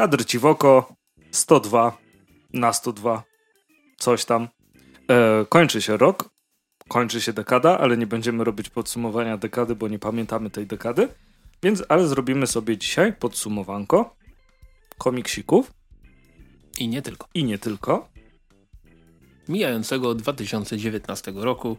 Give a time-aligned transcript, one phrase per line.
[0.00, 0.94] Kadr ci w oko
[1.30, 1.98] 102
[2.52, 3.22] na 102,
[3.98, 4.48] coś tam.
[5.10, 6.30] E, kończy się rok,
[6.88, 11.08] kończy się dekada, ale nie będziemy robić podsumowania dekady, bo nie pamiętamy tej dekady.
[11.62, 14.16] Więc, ale zrobimy sobie dzisiaj podsumowanko
[14.98, 15.72] komiksików.
[16.78, 17.28] I nie tylko.
[17.34, 18.08] I nie tylko.
[19.48, 21.76] Mijającego 2019 roku,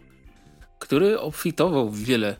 [0.79, 2.38] który obfitował w wiele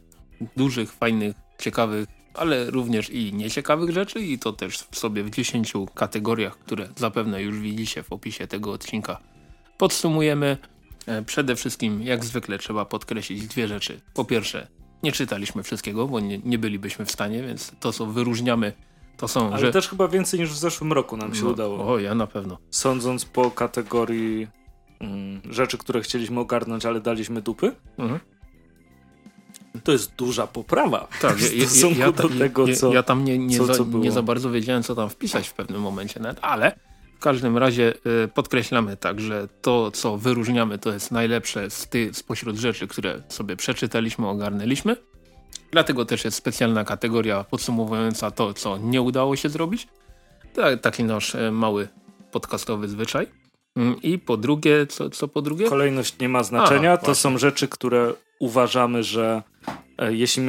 [0.58, 5.74] dużych, fajnych, ciekawych, ale również i nieciekawych rzeczy i to też w sobie w 10
[5.94, 9.20] kategoriach, które zapewne już widzicie w opisie tego odcinka.
[9.78, 10.58] Podsumujemy.
[11.06, 14.02] E, przede wszystkim, jak zwykle, trzeba podkreślić dwie rzeczy.
[14.14, 14.68] Po pierwsze,
[15.04, 18.74] nie czytaliśmy wszystkiego, bo nie, nie bylibyśmy w stanie, więc to, co wyróżniamy,
[19.18, 19.48] to są...
[19.50, 19.72] Ale że...
[19.72, 21.88] też chyba więcej niż w zeszłym roku nam się no, udało.
[21.94, 22.58] O, ja na pewno.
[22.70, 24.48] Sądząc po kategorii
[25.00, 28.20] mm, rzeczy, które chcieliśmy ogarnąć, ale daliśmy dupy, mhm.
[29.84, 33.26] To jest duża poprawa tak, w stosunku ja, ja, do tego, co Ja, ja tam
[33.26, 36.20] nie, nie, co, za, co nie za bardzo wiedziałem, co tam wpisać w pewnym momencie
[36.20, 36.76] nawet, ale
[37.16, 42.10] w każdym razie y, podkreślamy tak, że to, co wyróżniamy, to jest najlepsze z ty,
[42.14, 44.96] spośród rzeczy, które sobie przeczytaliśmy, ogarnęliśmy.
[45.72, 49.88] Dlatego też jest specjalna kategoria podsumowująca to, co nie udało się zrobić.
[50.54, 51.88] Tak, taki nasz y, mały
[52.32, 53.28] podcastowy zwyczaj.
[53.76, 55.70] Mm, I po drugie, co, co po drugie?
[55.70, 56.98] Kolejność nie ma znaczenia.
[56.98, 59.44] to są rzeczy, które uważamy, że
[59.98, 60.44] e, jeśli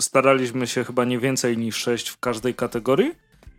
[0.00, 3.12] staraliśmy się chyba nie więcej niż sześć w każdej kategorii,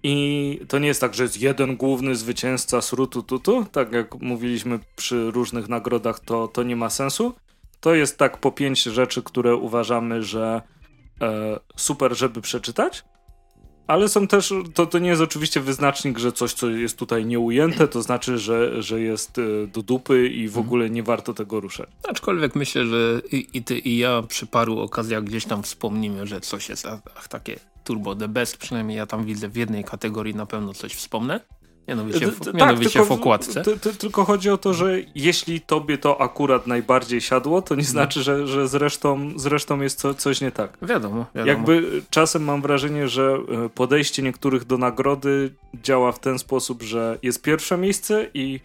[0.03, 4.79] i to nie jest tak, że jest jeden główny zwycięzca srutu tutu, tak jak mówiliśmy
[4.95, 7.33] przy różnych nagrodach, to, to nie ma sensu.
[7.79, 10.61] To jest tak po pięć rzeczy, które uważamy, że
[11.21, 13.03] e, super, żeby przeczytać.
[13.87, 17.87] Ale są też, to, to nie jest oczywiście wyznacznik, że coś, co jest tutaj nieujęte,
[17.87, 20.65] to znaczy, że, że jest e, do dupy i w mhm.
[20.65, 21.89] ogóle nie warto tego ruszać.
[22.09, 26.41] Aczkolwiek myślę, że i, i ty i ja przy paru okazjach gdzieś tam wspomnimy, że
[26.41, 30.45] coś jest ach, takie turbo the best, przynajmniej ja tam widzę w jednej kategorii na
[30.45, 31.39] pewno coś wspomnę.
[31.87, 33.63] Mianowicie, w, tak, mianowicie tylko, w okładce.
[33.99, 37.89] tylko chodzi o to, że jeśli tobie to akurat najbardziej siadło, to nie no.
[37.89, 40.77] znaczy, że, że z, resztą, z resztą jest co, coś nie tak.
[40.81, 41.47] Wiadomo, wiadomo.
[41.47, 47.19] Jakby czasem mam wrażenie, że e, podejście niektórych do nagrody działa w ten sposób, że
[47.21, 48.59] jest pierwsze miejsce i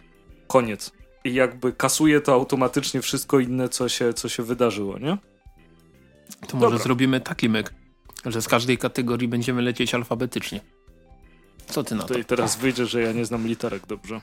[0.47, 0.91] koniec.
[1.23, 5.17] I jakby kasuje to automatycznie wszystko inne, co się, co się wydarzyło, nie?
[6.47, 6.83] To może Dobra.
[6.83, 7.73] zrobimy taki myk,
[8.25, 10.61] że z każdej kategorii będziemy lecieć alfabetycznie.
[11.69, 12.17] Co ty na to?
[12.17, 14.21] I teraz wyjdzie, że ja nie znam literek dobrze.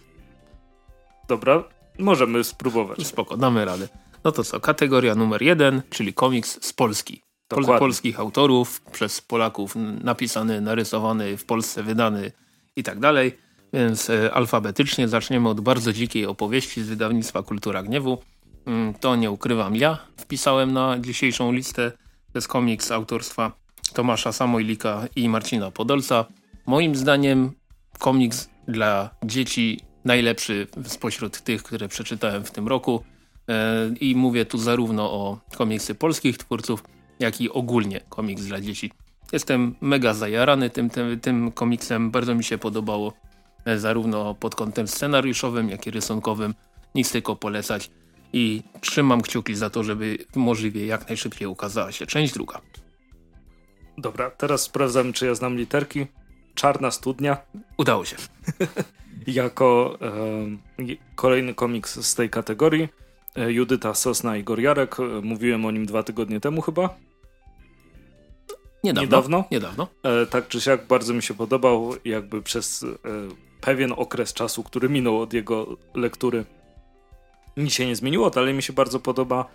[1.29, 1.65] Dobra,
[1.99, 3.07] możemy spróbować.
[3.07, 3.89] Spoko, damy radę.
[4.25, 7.23] No to co, kategoria numer jeden, czyli komiks z Polski.
[7.49, 9.75] Pol polskich autorów, przez Polaków
[10.05, 12.33] napisany, narysowany, w Polsce wydany
[12.77, 13.39] i tak dalej.
[13.73, 18.19] Więc e, alfabetycznie zaczniemy od bardzo dzikiej opowieści z wydawnictwa Kultura Gniewu.
[18.67, 19.99] Mm, to nie ukrywam ja.
[20.17, 21.91] Wpisałem na dzisiejszą listę.
[22.33, 23.53] To jest komiks autorstwa
[23.93, 26.25] Tomasza Samojlika i Marcina Podolca.
[26.67, 27.53] Moim zdaniem
[27.99, 33.05] komiks dla dzieci najlepszy spośród tych, które przeczytałem w tym roku.
[33.49, 36.85] E, I mówię tu zarówno o komiksy polskich twórców,
[37.19, 38.93] jak i ogólnie komiks dla dzieci.
[39.33, 43.13] Jestem mega zajarany tym, tym, tym komiksem, bardzo mi się podobało
[43.65, 46.55] e, zarówno pod kątem scenariuszowym, jak i rysunkowym.
[46.95, 47.91] Nic tylko polecać
[48.33, 52.61] i trzymam kciuki za to, żeby możliwie jak najszybciej ukazała się część druga.
[53.99, 56.07] Dobra, teraz sprawdzam, czy ja znam literki.
[56.57, 57.37] Czarna Studnia.
[57.77, 58.17] Udało się.
[59.27, 59.99] jako
[60.79, 62.89] e, kolejny komiks z tej kategorii.
[63.49, 64.97] Judyta Sosna i Goriarek.
[65.23, 66.97] Mówiłem o nim dwa tygodnie temu chyba.
[68.85, 69.03] Niedawno.
[69.03, 69.45] Niedawno.
[69.51, 69.89] Niedawno.
[70.03, 71.95] E, tak czy siak bardzo mi się podobał.
[72.05, 72.87] Jakby przez e,
[73.61, 76.45] pewien okres czasu, który minął od jego lektury,
[77.57, 79.49] nic się nie zmieniło, ale mi się bardzo podoba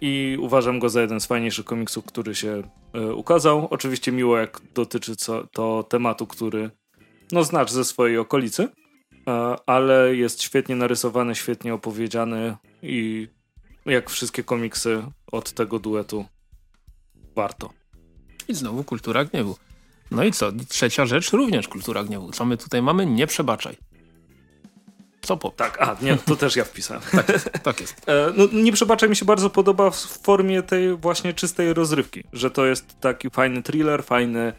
[0.00, 2.62] i uważam go za jeden z fajniejszych komiksów, który się
[2.92, 3.68] e, ukazał.
[3.70, 5.14] Oczywiście miło, jak dotyczy
[5.52, 6.70] to tematu, który
[7.32, 8.68] no znasz ze swojej okolicy,
[9.28, 13.28] e, ale jest świetnie narysowany, świetnie opowiedziany i
[13.86, 15.02] jak wszystkie komiksy
[15.32, 16.24] od tego duetu
[17.36, 17.70] warto.
[18.48, 19.56] I znowu kultura gniewu.
[20.10, 20.52] No i co?
[20.68, 22.30] Trzecia rzecz, również kultura gniewu.
[22.32, 23.06] Co my tutaj mamy?
[23.06, 23.76] Nie przebaczaj.
[25.36, 27.02] Tak, a nie, to też ja wpisałem.
[27.12, 27.50] tak jest.
[27.62, 28.08] Tak jest.
[28.08, 32.50] E, no, nie przebaczaj mi się bardzo podoba w formie tej właśnie czystej rozrywki, że
[32.50, 34.52] to jest taki fajny thriller, fajny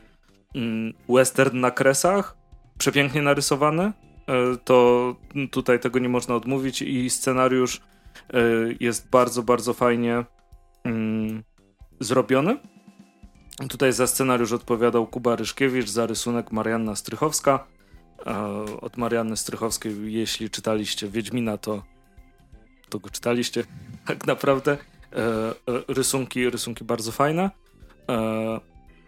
[0.55, 2.37] mm, western na kresach,
[2.77, 3.83] przepięknie narysowany.
[3.83, 3.93] E,
[4.63, 5.15] to
[5.51, 7.81] tutaj tego nie można odmówić i scenariusz
[8.33, 8.39] e,
[8.79, 10.25] jest bardzo, bardzo fajnie
[10.83, 11.43] mm,
[11.99, 12.57] zrobiony.
[13.69, 17.67] Tutaj za scenariusz odpowiadał Kuba Ryszkiewicz, za rysunek Marianna Strychowska
[18.81, 20.13] od Marianny Strychowskiej.
[20.13, 21.83] Jeśli czytaliście Wiedźmina, to,
[22.89, 23.63] to go czytaliście.
[24.05, 24.77] Tak naprawdę.
[25.13, 25.53] E, e,
[25.87, 27.49] rysunki, rysunki bardzo fajne.
[28.09, 28.59] E,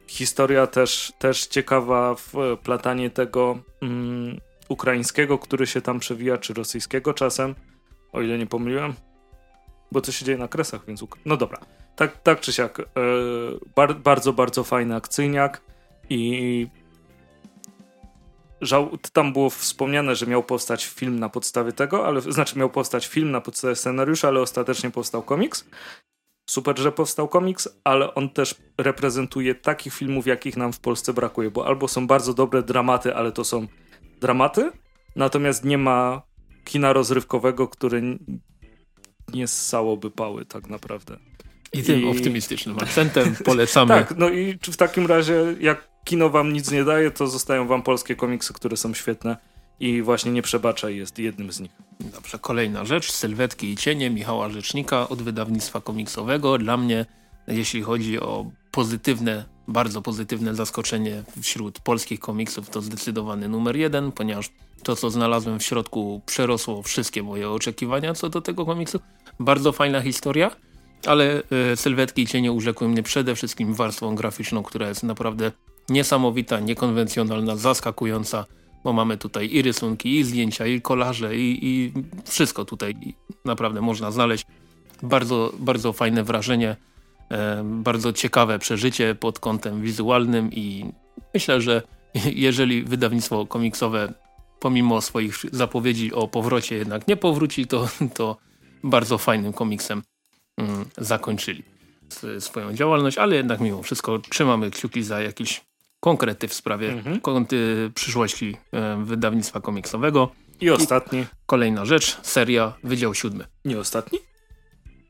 [0.07, 2.33] historia też, też ciekawa w
[2.63, 4.39] platanie tego mm,
[4.69, 7.55] ukraińskiego, który się tam przewija, czy rosyjskiego czasem,
[8.13, 8.93] o ile nie pomyliłem,
[9.91, 11.05] bo to się dzieje na kresach, więc...
[11.25, 11.59] No dobra,
[11.95, 12.81] tak, tak czy siak,
[13.75, 15.61] bar, bardzo, bardzo fajny akcyjniak
[16.09, 16.67] i
[18.65, 23.07] żał, tam było wspomniane, że miał powstać film na podstawie tego, ale znaczy miał powstać
[23.07, 25.65] film na podstawie scenariusza, ale ostatecznie powstał komiks.
[26.49, 31.51] Super, że powstał komiks, ale on też reprezentuje takich filmów, jakich nam w Polsce brakuje,
[31.51, 33.67] bo albo są bardzo dobre dramaty, ale to są
[34.21, 34.71] dramaty,
[35.15, 36.21] natomiast nie ma
[36.65, 38.01] kina rozrywkowego, które
[39.33, 41.17] nie ssałoby pały tak naprawdę.
[41.73, 42.05] I tym I...
[42.05, 43.93] optymistycznym akcentem polecamy.
[43.93, 47.83] tak, no i w takim razie, jak kino wam nic nie daje, to zostają wam
[47.83, 49.37] polskie komiksy, które są świetne
[49.79, 51.71] i właśnie Nie Przebaczaj jest jednym z nich.
[51.99, 56.57] Dobrze, kolejna rzecz, Sylwetki i Cienie Michała Rzecznika od wydawnictwa komiksowego.
[56.57, 57.05] Dla mnie,
[57.47, 64.49] jeśli chodzi o pozytywne, bardzo pozytywne zaskoczenie wśród polskich komiksów, to zdecydowany numer jeden, ponieważ
[64.83, 68.99] to, co znalazłem w środku przerosło wszystkie moje oczekiwania co do tego komiksu.
[69.39, 70.51] Bardzo fajna historia,
[71.05, 75.51] ale y, Sylwetki i Cienie urzekły mnie przede wszystkim warstwą graficzną, która jest naprawdę
[75.89, 78.45] niesamowita, niekonwencjonalna, zaskakująca,
[78.83, 81.93] bo mamy tutaj i rysunki, i zdjęcia, i kolaże, i, i
[82.25, 82.95] wszystko tutaj
[83.45, 84.45] naprawdę można znaleźć.
[85.03, 86.75] Bardzo, bardzo fajne wrażenie,
[87.31, 90.85] e, bardzo ciekawe przeżycie pod kątem wizualnym i
[91.33, 91.81] myślę, że
[92.47, 94.13] jeżeli wydawnictwo komiksowe
[94.59, 98.37] pomimo swoich zapowiedzi o powrocie jednak nie powróci, to, to
[98.83, 100.03] bardzo fajnym komiksem
[100.57, 101.63] mm, zakończyli
[102.39, 105.61] swoją działalność, ale jednak mimo wszystko trzymamy kciuki za jakiś
[106.03, 107.19] konkrety w sprawie mhm.
[107.95, 110.29] przyszłości e, wydawnictwa komiksowego.
[110.61, 111.19] I ostatni.
[111.19, 113.45] I kolejna rzecz, seria Wydział Siódmy.
[113.65, 114.19] Nie ostatni?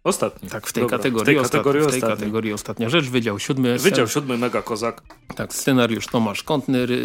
[0.03, 0.49] Ostatni.
[0.49, 3.39] Tak, w tej, Dobra, kategorii, w tej, kategorii, ostatni, w tej kategorii ostatnia rzecz, Wydział
[3.39, 3.77] Siódmy.
[3.77, 5.01] Wydział Siódmy, mega kozak.
[5.35, 6.85] Tak, scenariusz Tomasz Kątny.
[6.85, 7.03] Ry,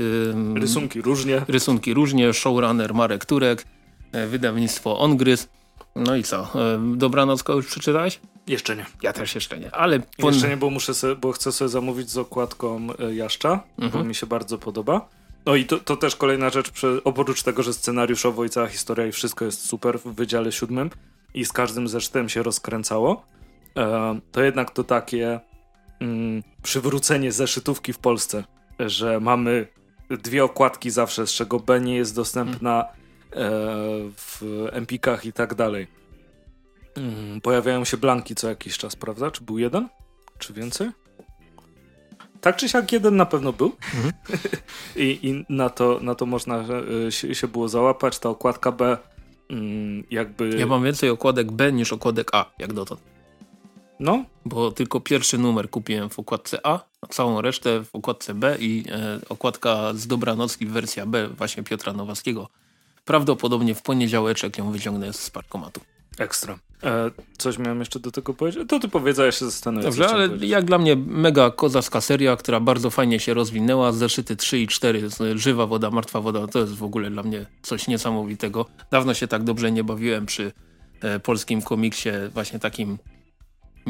[0.55, 1.43] rysunki różnie.
[1.49, 3.65] Rysunki różnie, showrunner Marek Turek,
[4.13, 5.49] e, wydawnictwo Ongryz.
[5.97, 6.43] No i co?
[6.43, 8.21] E, dobranoc kogoś przeczytałeś?
[8.49, 8.87] Jeszcze nie.
[9.03, 10.01] Ja też jeszcze nie, ale...
[10.19, 14.03] Jeszcze nie, bo, muszę sobie, bo chcę sobie zamówić z okładką e, Jaszcza, mhm.
[14.03, 15.09] bo mi się bardzo podoba.
[15.47, 19.07] No i to, to też kolejna rzecz, przy, oprócz tego, że scenariuszowo i cała historia
[19.07, 20.91] i wszystko jest super w Wydziale Siódmym
[21.35, 23.25] i z każdym zeszytem się rozkręcało,
[23.77, 25.41] e, to jednak to takie
[26.01, 28.45] mm, przywrócenie zeszytówki w Polsce,
[28.79, 29.67] że mamy
[30.11, 32.87] dwie okładki zawsze, z czego B nie jest dostępna e,
[34.17, 35.98] w Empikach i tak dalej
[36.99, 39.31] Mm, pojawiają się blanki co jakiś czas, prawda?
[39.31, 39.89] Czy był jeden?
[40.39, 40.91] Czy więcej?
[42.41, 43.73] Tak czy siak jeden na pewno był.
[43.95, 44.13] Mhm.
[44.97, 46.65] I, I, na, to, na to można
[47.07, 48.19] y, się, się, było załapać.
[48.19, 48.99] Ta okładka B
[49.51, 50.49] mm, jakby...
[50.59, 53.01] Ja mam więcej okładek B niż okładek A, jak dotąd.
[54.01, 54.25] No.
[54.45, 58.85] Bo tylko pierwszy numer kupiłem w okładce A, a całą resztę w okładce B i
[58.91, 62.49] e, okładka z Dobranocki wersja B właśnie Piotra Nowackiego.
[63.05, 65.81] Prawdopodobnie w poniedziałeczek ją wyciągnę z parkomatu.
[66.19, 66.59] Ekstra.
[66.83, 68.69] E, coś miałem jeszcze do tego powiedzieć?
[68.69, 69.91] To ty powiedz, ja się zastanawiam.
[69.91, 70.51] Dobrze, ale powiedzieć.
[70.51, 73.93] jak dla mnie mega kozacka seria, która bardzo fajnie się rozwinęła.
[73.93, 77.89] Zeszyty 3 i 4, żywa woda, martwa woda, to jest w ogóle dla mnie coś
[77.89, 78.67] niesamowitego.
[78.91, 80.53] Dawno się tak dobrze nie bawiłem przy
[81.01, 82.99] e, polskim komiksie, właśnie takim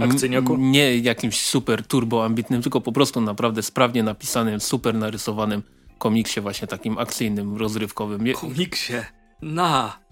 [0.01, 0.57] Akcyjniaku?
[0.57, 5.63] Nie jakimś super turbo ambitnym, tylko po prostu naprawdę sprawnie napisanym, super narysowanym
[5.99, 8.33] komiksie, właśnie takim akcyjnym, rozrywkowym.
[8.35, 8.93] Komiksie?
[9.43, 10.08] Na!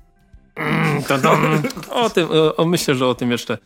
[1.90, 3.58] O tym, o, myślę, że o tym jeszcze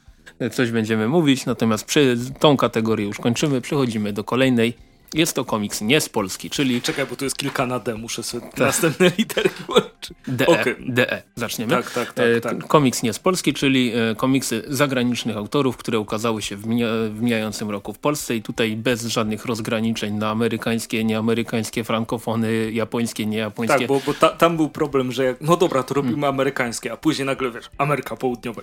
[0.52, 5.80] coś będziemy mówić, natomiast przy tą kategorię już kończymy, przechodzimy do kolejnej jest to komiks
[5.80, 6.82] nie z Polski, czyli...
[6.82, 8.58] Czekaj, bo tu jest kilka na D, muszę sobie tak.
[8.58, 10.16] następne literki włączyć.
[10.28, 10.76] DE, okay.
[10.88, 11.72] DE, zaczniemy.
[11.72, 12.66] Tak, tak, tak, e, tak.
[12.66, 17.22] Komiks nie z Polski, czyli e, komiksy zagranicznych autorów, które ukazały się w, mija, w
[17.22, 23.78] mijającym roku w Polsce i tutaj bez żadnych rozgraniczeń na amerykańskie, nieamerykańskie, frankofony, japońskie, niejapońskie.
[23.78, 26.34] Tak, bo, bo ta, tam był problem, że jak, no dobra, to robimy hmm.
[26.34, 28.62] amerykańskie, a później nagle, wiesz, Ameryka Południowa.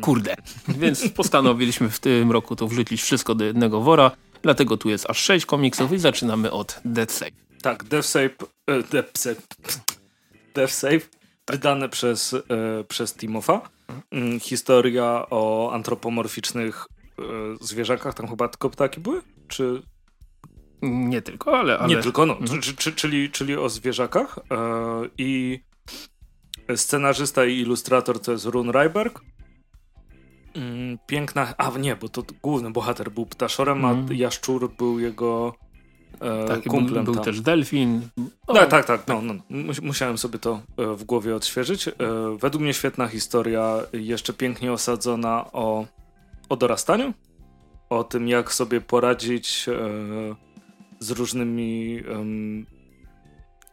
[0.00, 0.36] Kurde.
[0.68, 4.10] Więc postanowiliśmy w tym roku to wrzucić wszystko do jednego wora.
[4.42, 7.30] Dlatego tu jest aż 6 komiksów i zaczynamy od Death Save.
[7.62, 8.30] Tak, Death Save,
[8.66, 9.42] e, Death Save,
[10.54, 11.08] Death Save
[11.50, 12.38] wydane przez, e,
[12.88, 13.70] przez Timofa.
[14.10, 16.86] Mm, historia o antropomorficznych
[17.18, 17.22] e,
[17.60, 19.22] zwierzakach, tam chyba tylko ptaki były?
[19.48, 19.82] Czy...
[20.82, 21.78] Nie tylko, ale...
[21.78, 21.96] ale...
[21.96, 22.60] Nie tylko, no, mhm.
[22.96, 24.62] czyli, czyli o zwierzakach e,
[25.18, 25.60] i
[26.76, 29.20] scenarzysta i ilustrator to jest Run Ryberg.
[30.54, 31.54] Mm, piękna.
[31.58, 33.90] A nie, bo to główny bohater był ptaszorem, mm.
[33.90, 34.18] a mhm.
[34.18, 35.54] jaszczur był jego
[36.20, 37.04] e, tak, kumplem.
[37.04, 38.08] Był, był też delfin.
[38.48, 39.08] No, tak, tak, tak.
[39.08, 39.34] No, no.
[39.82, 41.88] Musiałem sobie to e, w głowie odświeżyć.
[41.88, 41.92] E,
[42.40, 45.86] według mnie świetna historia, jeszcze pięknie osadzona o,
[46.48, 47.14] o dorastaniu,
[47.90, 49.74] o tym, jak sobie poradzić e,
[50.98, 52.02] z różnymi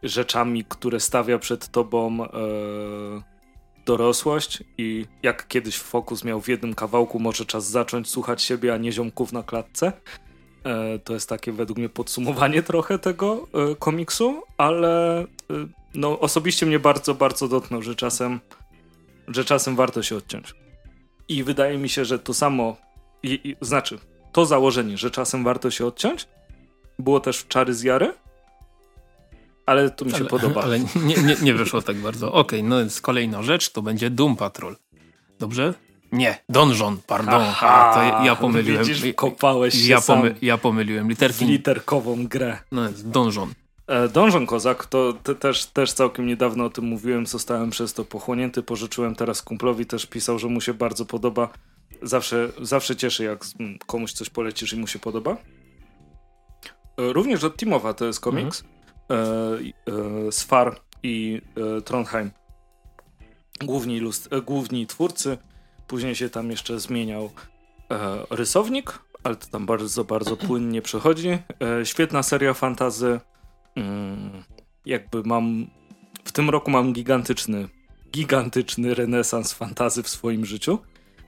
[0.02, 2.28] rzeczami, które stawia przed tobą e,
[3.88, 8.76] dorosłość i jak kiedyś Fokus miał w jednym kawałku, może czas zacząć słuchać siebie, a
[8.76, 9.92] nie ziomków na klatce.
[10.64, 15.26] E, to jest takie według mnie podsumowanie trochę tego e, komiksu, ale e,
[15.94, 18.40] no, osobiście mnie bardzo, bardzo dotknął, że czasem,
[19.28, 20.54] że czasem warto się odciąć.
[21.28, 22.76] I wydaje mi się, że to samo,
[23.22, 23.98] i, i, znaczy
[24.32, 26.28] to założenie, że czasem warto się odciąć,
[26.98, 28.12] było też w Czary z Jary,
[29.68, 30.62] ale to mi się ale, podoba.
[30.62, 32.32] Ale nie, nie, nie wyszło tak bardzo.
[32.32, 34.76] Okej, okay, no więc kolejna rzecz to będzie Doom Patrol.
[35.38, 35.74] Dobrze?
[36.12, 37.42] Nie, Donjon, pardon.
[37.42, 38.84] Aha, to ja pomyliłem.
[38.84, 41.44] Widzisz, kopałeś się ja, pomy ja pomyliłem literki.
[41.44, 42.58] Literkową grę.
[42.72, 43.52] No jest Donjon.
[43.86, 48.04] E, Donjon Kozak, to te, też, też całkiem niedawno o tym mówiłem, zostałem przez to
[48.04, 51.48] pochłonięty, pożyczyłem teraz kumplowi, też pisał, że mu się bardzo podoba.
[52.02, 53.44] Zawsze, zawsze cieszy, jak
[53.86, 55.36] komuś coś polecisz i mu się podoba.
[56.98, 58.60] E, również od Timowa to jest komiks.
[58.60, 58.77] Mhm.
[59.10, 59.14] E,
[60.26, 61.42] e, Sfar i
[61.78, 62.30] e, Trondheim.
[63.64, 64.00] Główni,
[64.46, 65.38] główni twórcy.
[65.86, 67.30] Później się tam jeszcze zmieniał
[68.30, 71.38] rysownik, ale to tam bardzo, bardzo płynnie przechodzi.
[71.84, 73.20] świetna seria fantazy
[73.78, 74.42] Mm,
[74.86, 75.66] jakby mam.
[76.24, 77.68] W tym roku mam gigantyczny,
[78.12, 80.78] gigantyczny renesans fantazy w swoim życiu,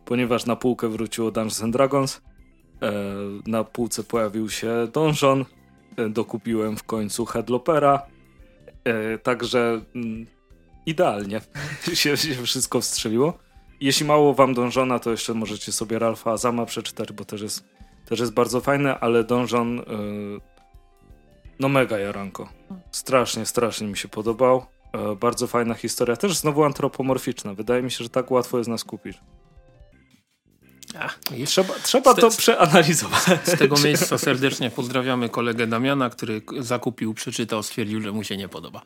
[0.04, 2.20] ponieważ na półkę wróciło Dungeons and Dragons.
[3.46, 5.44] Na półce pojawił się Donjon.
[5.97, 8.06] E, dokupiłem w końcu Headlopera.
[8.85, 10.26] E, także mm,
[10.87, 11.40] idealnie
[11.94, 13.38] się, się wszystko wstrzeliło.
[13.80, 17.64] Jeśli mało wam Donżona, to jeszcze możecie sobie Ralfa Azama przeczytać, bo też jest,
[18.06, 19.82] też jest bardzo fajne, ale Donżon
[21.61, 22.49] no mega jaranko.
[22.90, 24.66] Strasznie, strasznie mi się podobał.
[24.92, 27.54] E, bardzo fajna historia, też znowu antropomorficzna.
[27.54, 29.18] Wydaje mi się, że tak łatwo jest nas kupić.
[31.47, 33.23] Trzeba trzeba to przeanalizować.
[33.44, 38.49] Z tego miejsca serdecznie pozdrawiamy kolegę Damiana, który zakupił, przeczytał, stwierdził, że mu się nie
[38.49, 38.82] podoba.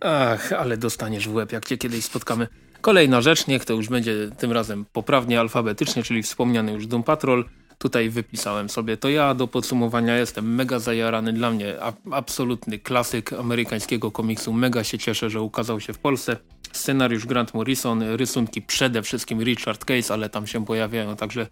[0.00, 2.48] Ach, ale dostaniesz w łeb, jak cię kiedyś spotkamy.
[2.80, 7.44] Kolejna rzecz, niech to już będzie tym razem poprawnie alfabetycznie, czyli wspomniany już Doom Patrol.
[7.78, 9.34] Tutaj wypisałem sobie to ja.
[9.34, 11.32] Do podsumowania jestem mega zajarany.
[11.32, 11.74] Dla mnie
[12.10, 14.52] absolutny klasyk amerykańskiego komiksu.
[14.52, 16.36] Mega się cieszę, że ukazał się w Polsce.
[16.72, 21.46] Scenariusz Grant Morrison, rysunki przede wszystkim Richard Case, ale tam się pojawiają także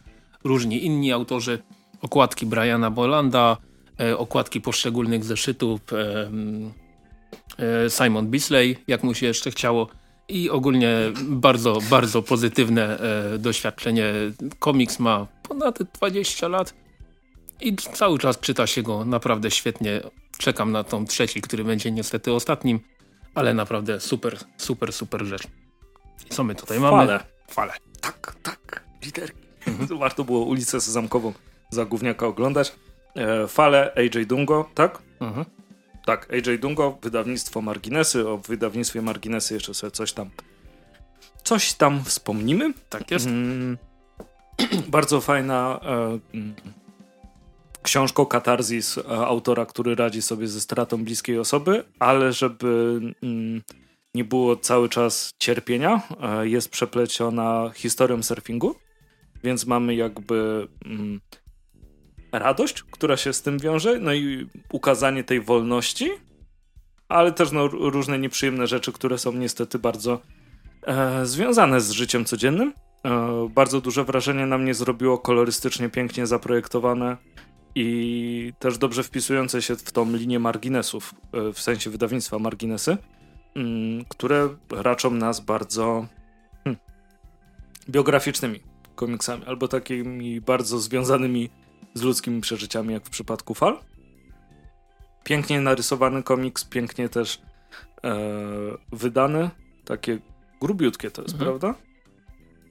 [0.44, 1.62] różni inni autorzy.
[2.02, 3.56] Okładki Briana Bolanda,
[4.00, 6.30] e, okładki poszczególnych zeszytów e,
[7.86, 9.88] e, Simon Bisley, jak mu się jeszcze chciało
[10.28, 12.98] i ogólnie bardzo, bardzo pozytywne
[13.38, 14.12] doświadczenie.
[14.58, 16.74] Komiks ma ponad 20 lat
[17.60, 20.00] i cały czas czyta się go naprawdę świetnie.
[20.38, 22.80] Czekam na tą trzeci, który będzie niestety ostatnim,
[23.38, 25.42] ale naprawdę super, super, super rzecz.
[26.26, 26.96] I co my tutaj mamy?
[26.96, 27.24] Fale.
[27.50, 27.72] Fale.
[28.00, 29.40] Tak, tak, literki.
[29.66, 29.98] Mhm.
[30.02, 31.32] Warto było ulicę Sezamkową
[31.70, 32.72] za gówniaka oglądać.
[33.16, 34.98] E, fale AJ Dungo, tak?
[35.20, 35.44] Mhm.
[36.06, 38.28] Tak, AJ Dungo, wydawnictwo Marginesy.
[38.28, 40.30] O wydawnictwie Marginesy jeszcze sobie coś tam
[41.44, 42.72] coś tam wspomnimy.
[42.88, 43.26] Tak jest.
[43.26, 43.78] Mm,
[44.88, 46.18] bardzo fajna e,
[47.88, 53.62] książka Katarzis e, autora, który radzi sobie ze stratą bliskiej osoby, ale żeby mm,
[54.14, 58.74] nie było cały czas cierpienia, e, jest przepleciona historią surfingu,
[59.44, 61.20] więc mamy jakby mm,
[62.32, 66.10] radość, która się z tym wiąże, no i ukazanie tej wolności,
[67.08, 70.20] ale też no, różne nieprzyjemne rzeczy, które są niestety bardzo
[70.86, 72.72] e, związane z życiem codziennym.
[73.04, 77.16] E, bardzo duże wrażenie na mnie zrobiło kolorystycznie, pięknie zaprojektowane
[77.74, 82.96] i też dobrze wpisujące się w tą linię marginesów, e, w sensie wydawnictwa marginesy,
[83.56, 86.06] mm, które raczą nas bardzo
[86.64, 86.80] hmm,
[87.90, 88.60] biograficznymi
[88.94, 91.50] komiksami, albo takimi bardzo związanymi
[91.94, 93.78] z ludzkimi przeżyciami, jak w przypadku Fal.
[95.24, 97.40] Pięknie narysowany komiks, pięknie też
[98.04, 98.18] e,
[98.92, 99.50] wydany,
[99.84, 100.18] takie
[100.60, 101.58] grubiutkie to jest, mhm.
[101.58, 101.87] prawda?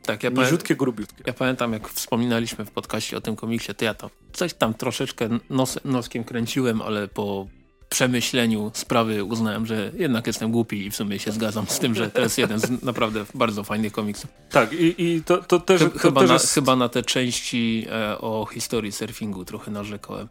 [0.08, 1.24] Tak, ja Niziutkie, grubiutkie.
[1.26, 5.30] Ja pamiętam, jak wspominaliśmy w podcaście o tym komiksie, to ja tam coś tam troszeczkę
[5.50, 7.48] nos, noskiem kręciłem, ale po
[7.90, 12.10] przemyśleniu sprawy uznałem, że jednak jestem głupi i w sumie się zgadzam z tym, że
[12.10, 14.30] to jest jeden z naprawdę bardzo fajnych komiksów.
[14.52, 15.82] Tak i, i to, to też...
[15.82, 16.54] Ch chyba, też na, jest...
[16.54, 20.28] chyba na te części e, o historii surfingu trochę narzekałem.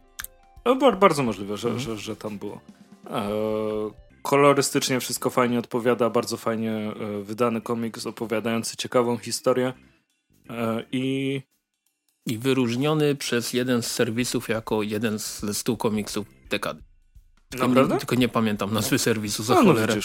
[0.64, 1.84] No, bardzo możliwe, że, mhm.
[1.84, 2.60] że, że, tam było.
[3.10, 3.30] E,
[4.26, 9.72] kolorystycznie wszystko fajnie odpowiada, bardzo fajnie e, wydany komiks opowiadający ciekawą historię
[10.50, 11.40] e, i...
[12.28, 16.82] I wyróżniony przez jeden z serwisów jako jeden z stu komiksów dekady.
[17.48, 17.94] Tylko Naprawdę?
[17.94, 19.96] Nie, tylko nie pamiętam nazwy serwisu za no, no cholerę.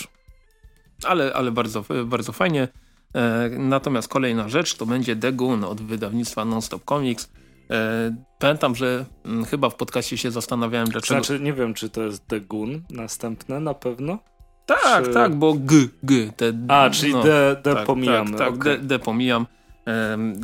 [1.04, 2.68] No ale, ale bardzo, bardzo fajnie.
[3.16, 7.30] E, natomiast kolejna rzecz to będzie The Goon od wydawnictwa Nonstop Comics.
[7.72, 11.24] E, pamiętam, że m, chyba w podcaście się zastanawiałem, dlaczego...
[11.24, 14.18] Znaczy, nie wiem, czy to jest The Gun następne na pewno?
[14.66, 15.14] Tak, czy...
[15.14, 16.32] tak, bo G, G.
[16.38, 18.30] Te, A, czyli no, D, D tak, pomijamy.
[18.30, 18.78] Tak, tak okay.
[18.78, 19.46] D, D pomijam.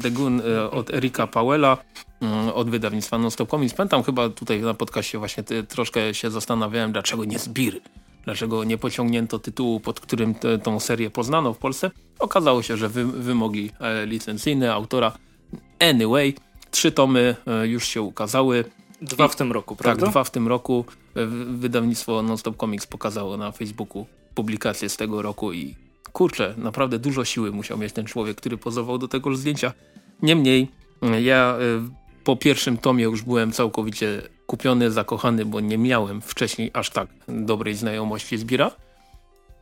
[0.01, 1.77] The Gun e, od Erika Powella
[2.21, 3.73] mm, od wydawnictwa Non Stop Comics.
[3.73, 7.81] Pamiętam chyba tutaj na podcaście właśnie troszkę się zastanawiałem, dlaczego nie Zbir,
[8.25, 11.91] dlaczego nie pociągnięto tytułu, pod którym te, tą serię poznano w Polsce.
[12.19, 15.11] Okazało się, że wy, wymogi e, licencyjne autora
[15.79, 16.35] Anyway,
[16.77, 18.65] trzy tomy e, już się ukazały.
[19.01, 20.01] Dwa w tym roku, prawda?
[20.01, 20.85] Tak, dwa w tym roku.
[21.47, 24.05] Wydawnictwo Non Stop Comics pokazało na Facebooku
[24.35, 25.75] publikację z tego roku i
[26.13, 29.73] kurczę, naprawdę dużo siły musiał mieć ten człowiek, który pozował do tego zdjęcia.
[30.21, 30.67] Niemniej,
[31.21, 36.89] ja y, po pierwszym tomie już byłem całkowicie kupiony, zakochany, bo nie miałem wcześniej aż
[36.89, 38.71] tak dobrej znajomości Zbira.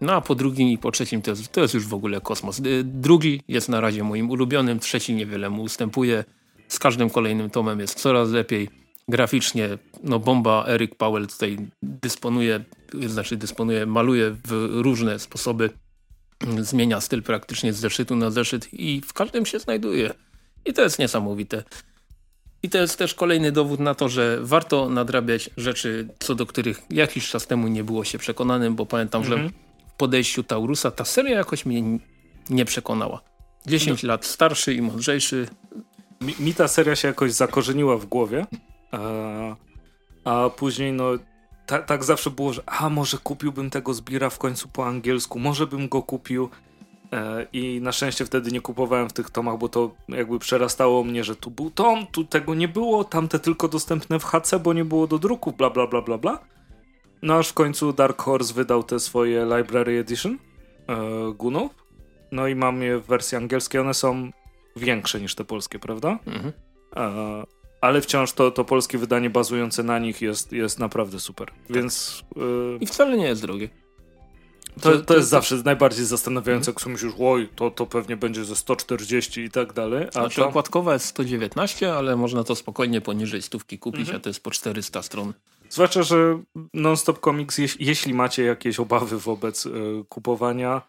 [0.02, 2.62] No a po drugim i po trzecim to jest, to jest już w ogóle kosmos.
[2.84, 6.24] Drugi jest na razie moim ulubionym, trzeci niewiele mu ustępuje.
[6.68, 8.70] Z każdym kolejnym tomem jest coraz lepiej.
[9.08, 9.70] Graficznie,
[10.04, 12.64] no bomba Eric Powell tutaj dysponuje,
[13.08, 15.70] znaczy dysponuje, maluje w różne sposoby
[16.60, 20.14] zmienia styl praktycznie z zeszytu na zeszyt i w każdym się znajduje.
[20.66, 21.64] I to jest niesamowite.
[22.64, 26.82] I to jest też kolejny dowód na to, że warto nadrabiać rzeczy, co do których
[26.90, 29.54] jakiś czas temu nie było się przekonanym, bo pamiętam, że mhm.
[29.94, 32.00] w podejściu Taurusa ta seria jakoś mnie
[32.50, 33.22] nie przekonała.
[33.68, 34.08] 10 no.
[34.08, 35.48] lat starszy i mądrzejszy.
[36.40, 38.46] Mi, ta seria się jakoś zakorzeniła w głowie,
[38.92, 39.00] a,
[40.24, 41.12] a później no
[41.66, 45.68] ta, tak zawsze było, że a może kupiłbym tego zbira w końcu po angielsku, może
[45.68, 46.50] bym go kupił.
[47.14, 51.24] E, I na szczęście wtedy nie kupowałem w tych tomach, bo to jakby przerastało mnie,
[51.24, 54.86] że tu był tom, tu tego nie było, tamte tylko dostępne w HC, bo nie
[54.86, 56.40] było do druku, bla bla bla bla bla.
[57.22, 60.38] No aż w końcu Dark Horse wydał te swoje Library Edition
[60.88, 60.98] e,
[61.34, 61.72] Gunów.
[62.32, 64.32] No i mam je w wersji angielskiej, one są
[64.76, 66.20] większe niż te polskie, prawda?
[66.26, 66.54] Mhm.
[66.96, 67.44] E,
[67.82, 71.48] ale wciąż to, to polskie wydanie bazujące na nich jest, jest naprawdę super.
[71.48, 71.76] Tak.
[71.76, 72.24] Więc.
[72.36, 72.78] Yy...
[72.82, 73.70] I wcale nie jest drogie.
[74.82, 75.30] To, to, to jest to...
[75.30, 79.74] zawsze najbardziej zastanawiające, jak sobie myślisz, oj, to, to pewnie będzie ze 140 i tak
[79.74, 80.08] dalej.
[80.08, 80.48] A znaczy to...
[80.48, 84.18] okładkowa jest 119, ale można to spokojnie poniżej stówki kupić, mhm.
[84.18, 85.34] a to jest po 400 stron.
[85.70, 89.72] Zwłaszcza, że Non-Stop Comics, jeśli macie jakieś obawy wobec y,
[90.10, 90.82] kupowania,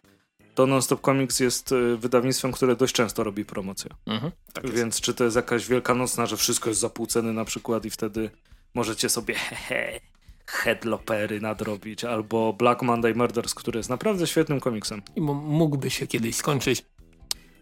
[0.57, 3.91] to Nonstop Comics jest y, wydawnictwem, które dość często robi promocję.
[4.05, 7.45] Mhm, tak Więc czy to jest jakaś wielkanocna, że wszystko jest za pół ceny na
[7.45, 8.29] przykład i wtedy
[8.73, 9.99] możecie sobie hehe,
[10.47, 15.01] headlopery nadrobić, albo Black Monday Murders, który jest naprawdę świetnym komiksem.
[15.15, 16.85] I mógłby się kiedyś skończyć.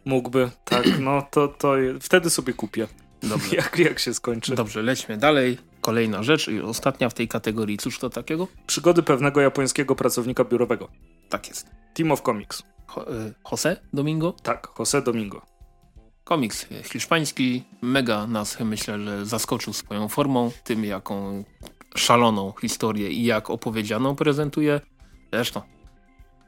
[0.06, 2.88] Mógłby, tak, no to, to wtedy sobie kupię.
[3.24, 3.56] Dobrze.
[3.62, 4.56] jak, jak się skończy.
[4.56, 5.58] Dobrze, lećmy dalej.
[5.82, 7.78] Kolejna rzecz i ostatnia w tej kategorii.
[7.78, 8.48] Cóż to takiego?
[8.68, 10.88] Przygody pewnego japońskiego pracownika biurowego.
[11.30, 11.70] Tak jest.
[11.94, 12.75] Team of Comics.
[12.98, 14.32] Y, Jose Domingo?
[14.32, 15.42] Tak, Jose Domingo.
[16.24, 21.44] Komiks hiszpański, mega nas myślę, że zaskoczył swoją formą, tym jaką
[21.96, 24.82] szaloną historię i jak opowiedzianą prezentuje.
[25.34, 25.62] Zresztą,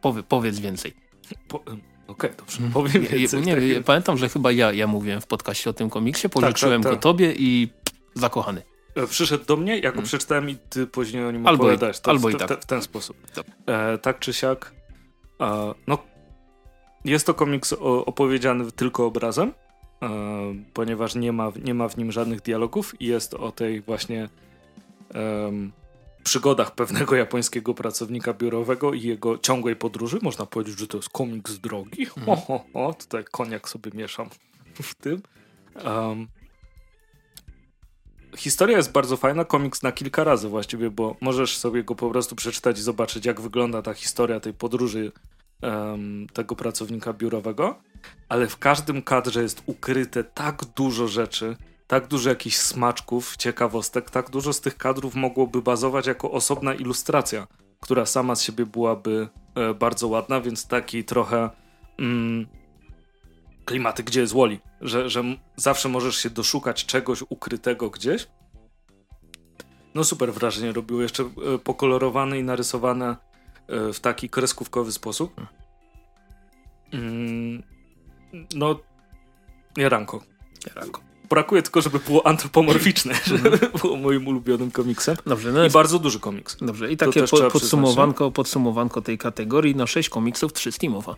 [0.01, 0.93] powie, powiedz więcej.
[1.47, 1.57] Po,
[2.07, 2.73] Okej, okay, dobrze, mhm.
[2.73, 3.41] powiem więcej.
[3.41, 6.91] Nie, nie, pamiętam, że chyba ja, ja mówiłem w podcaście o tym komiksie, pożyczyłem tak,
[6.91, 7.11] tak, tak.
[7.11, 7.69] go tobie i
[8.13, 8.61] zakochany.
[8.95, 10.05] E, przyszedł do mnie, jak go hmm.
[10.05, 11.99] przeczytałem i ty później o nim albo opowiadałeś.
[11.99, 12.61] To, albo w, i tak.
[12.61, 13.17] w ten sposób.
[13.65, 14.73] E, tak czy siak,
[15.41, 15.97] e, no
[17.11, 19.53] jest to komiks opowiedziany tylko obrazem,
[20.01, 20.09] e,
[20.73, 24.29] ponieważ nie ma, nie ma w nim żadnych dialogów i jest o tej właśnie
[26.27, 30.19] przygodach pewnego japońskiego pracownika biurowego i jego ciągłej podróży.
[30.21, 32.03] Można powiedzieć, że to jest komiks drogi.
[32.03, 32.29] Mhm.
[32.29, 34.29] O, o, o, tutaj koniak sobie mieszam
[34.73, 35.21] w tym.
[35.85, 36.27] Um,
[38.37, 42.35] historia jest bardzo fajna, komiks na kilka razy właściwie, bo możesz sobie go po prostu
[42.35, 45.11] przeczytać i zobaczyć, jak wygląda ta historia tej podróży
[45.61, 47.79] um, tego pracownika biurowego,
[48.29, 51.55] ale w każdym kadrze jest ukryte tak dużo rzeczy,
[51.87, 57.47] tak dużo jakichś smaczków, ciekawostek, tak dużo z tych kadrów mogłoby bazować jako osobna ilustracja,
[57.79, 61.49] która sama z siebie byłaby e, bardzo ładna, więc taki trochę
[61.99, 62.47] mm,
[63.65, 65.23] klimaty, gdzie jest Woli, że, że
[65.55, 68.27] zawsze możesz się doszukać czegoś ukrytego gdzieś.
[69.95, 73.17] No super wrażenie robiło, jeszcze e, pokolorowane i narysowane
[73.67, 75.41] w taki kreskówkowy sposób.
[76.93, 77.63] Mm,
[78.55, 78.79] no,
[79.77, 80.23] Jaranko.
[80.67, 81.01] Jaranko.
[81.29, 83.71] Brakuje tylko, żeby było antropomorficzne, żeby mhm.
[83.81, 85.15] było moim ulubionym komiksem.
[85.25, 86.57] Dobrze, no I bardzo duży komiks.
[86.61, 91.15] Dobrze, i takie po, podsumowanko, podsumowanko tej kategorii na 6 komiksów, 3 Steamowa.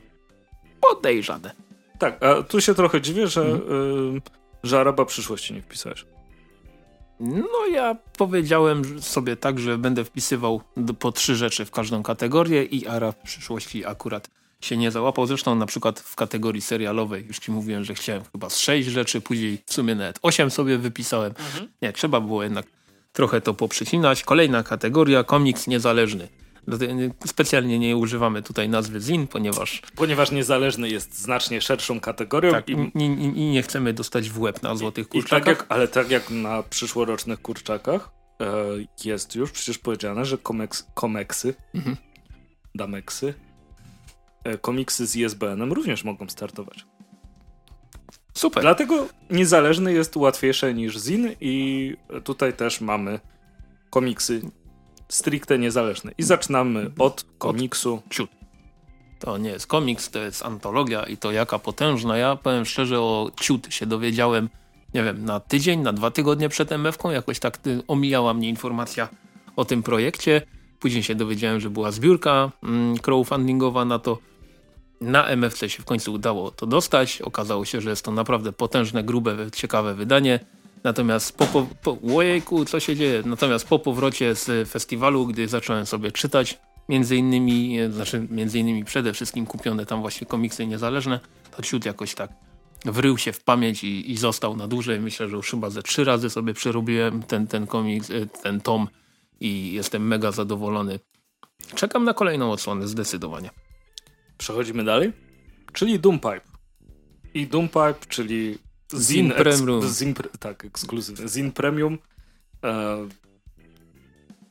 [0.81, 1.51] Podejrzane.
[1.99, 4.17] Tak, a tu się trochę dziwię, że, mhm.
[4.17, 4.21] y,
[4.63, 6.05] że Araba przyszłości nie wpisałeś.
[7.19, 10.61] No ja powiedziałem sobie tak, że będę wpisywał
[10.99, 14.29] po trzy rzeczy w każdą kategorię i Ara w przyszłości akurat
[14.61, 15.25] się nie załapał.
[15.25, 19.21] Zresztą na przykład w kategorii serialowej już ci mówiłem, że chciałem chyba z sześć rzeczy,
[19.21, 21.33] później w sumie nawet osiem sobie wypisałem.
[21.39, 21.67] Mhm.
[21.81, 22.65] Nie, trzeba było jednak
[23.13, 24.23] trochę to poprzecinać.
[24.23, 26.27] Kolejna kategoria, komiks niezależny.
[27.25, 29.81] Specjalnie nie używamy tutaj nazwy ZIN, ponieważ...
[29.95, 32.51] Ponieważ niezależny jest znacznie szerszą kategorią.
[32.51, 33.03] Tak, i, i,
[33.39, 35.45] i nie chcemy dostać w łeb na złotych kurczakach.
[35.45, 38.45] Tak jak, ale tak jak na przyszłorocznych kurczakach e,
[39.05, 41.97] jest już przecież powiedziane, że komeks, komeksy, mhm.
[42.75, 43.33] dameksy,
[44.43, 46.85] e, komiksy z ISBN-em również mogą startować.
[48.33, 48.63] Super.
[48.63, 53.19] Dlatego niezależny jest łatwiejsze niż ZIN i tutaj też mamy
[53.89, 54.41] komiksy
[55.09, 56.11] stricte niezależne.
[56.17, 58.01] I zaczynamy od komiksu.
[58.09, 58.29] Ciut.
[59.19, 62.17] To nie jest komiks, to jest antologia i to jaka potężna.
[62.17, 64.49] Ja powiem szczerze o Ciut się dowiedziałem,
[64.93, 67.11] nie wiem, na tydzień, na dwa tygodnie przed MF-ką.
[67.11, 69.09] Jakoś tak y, omijała mnie informacja
[69.55, 70.41] o tym projekcie.
[70.79, 74.17] Później się dowiedziałem, że była zbiórka mm, crowdfundingowa na to.
[75.01, 77.21] Na MFC się w końcu udało to dostać.
[77.21, 80.39] Okazało się, że jest to naprawdę potężne, grube, ciekawe wydanie.
[80.83, 83.23] Natomiast po, po, po ojejku, co się dzieje?
[83.25, 89.13] Natomiast po powrocie z festiwalu, gdy zacząłem sobie czytać, między innymi, znaczy między innymi przede
[89.13, 91.19] wszystkim kupione tam właśnie komiksy niezależne,
[91.55, 92.31] to ciut jakoś tak
[92.85, 94.99] wrył się w pamięć i, i został na dłużej.
[94.99, 98.87] Myślę, że już chyba ze trzy razy sobie przerobiłem ten, ten komiks, e, ten tom
[99.39, 100.99] i jestem mega zadowolony.
[101.75, 103.49] Czekam na kolejną odsłonę zdecydowanie.
[104.37, 105.13] Przechodzimy dalej,
[105.73, 106.41] czyli Doompipe.
[107.33, 108.57] I Doompipe, czyli
[108.97, 109.87] Zin, Premium.
[109.87, 111.27] Zin, tak, ekskluzywny.
[111.27, 111.97] Zin Premium.
[112.63, 113.07] E,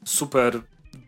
[0.05, 0.61] super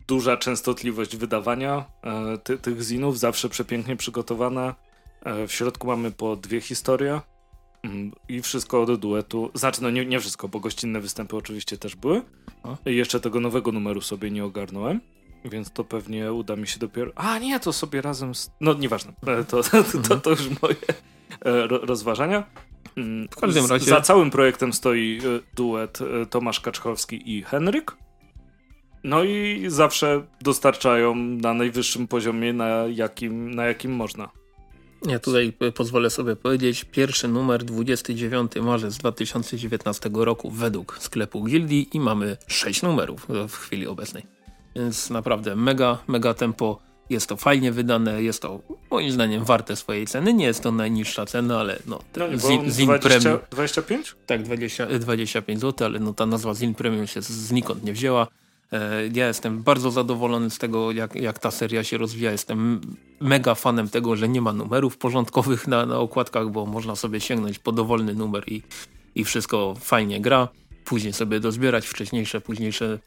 [0.08, 4.74] duża częstotliwość wydawania e, ty, tych zinów, zawsze przepięknie przygotowana.
[5.22, 7.20] E, w środku mamy po dwie historie
[7.82, 9.50] mm, i wszystko od duetu.
[9.54, 12.22] Znaczy, no nie, nie wszystko, bo gościnne występy oczywiście też były.
[12.86, 15.00] I jeszcze tego nowego numeru sobie nie ogarnąłem.
[15.44, 17.12] Więc to pewnie uda mi się dopiero.
[17.14, 18.34] A nie, to sobie razem.
[18.34, 18.50] Z...
[18.60, 19.12] No nieważne.
[19.26, 20.76] E, to, to, to, to już moje
[21.44, 22.44] e, rozważania.
[23.30, 23.90] W każdym razie...
[23.90, 27.96] Za całym projektem stoi e, duet e, Tomasz Kaczkowski i Henryk.
[29.04, 34.28] No i zawsze dostarczają na najwyższym poziomie, na jakim, na jakim można.
[35.06, 42.00] Ja tutaj pozwolę sobie powiedzieć, pierwszy numer 29 marzec 2019 roku według sklepu Gildii i
[42.00, 44.26] mamy 6 numerów w chwili obecnej.
[44.76, 50.06] Więc naprawdę mega, mega tempo jest to fajnie wydane, jest to moim zdaniem warte swojej
[50.06, 50.34] ceny.
[50.34, 53.40] Nie jest to najniższa cena, ale no, no Zin, Zin 20, Premium.
[53.50, 54.16] 25?
[54.26, 58.26] Tak, 20, 25 zł, ale no, ta nazwa Zin Premium się znikąd nie wzięła.
[58.72, 62.32] E, ja jestem bardzo zadowolony z tego, jak, jak ta seria się rozwija.
[62.32, 62.80] Jestem
[63.20, 67.58] mega fanem tego, że nie ma numerów porządkowych na, na okładkach, bo można sobie sięgnąć
[67.58, 68.62] po dowolny numer i,
[69.14, 70.48] i wszystko fajnie gra.
[70.84, 72.98] Później sobie dozbierać wcześniejsze, późniejsze.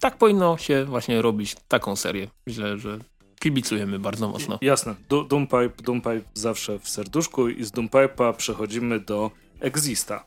[0.00, 2.28] Tak powinno się właśnie robić taką serię.
[2.46, 2.98] Myślę, że
[3.40, 4.58] kibicujemy bardzo mocno.
[4.62, 4.94] Jasne.
[5.08, 10.24] Doompipe, Doompipe zawsze w serduszku i z Doompipe'a przechodzimy do Exista.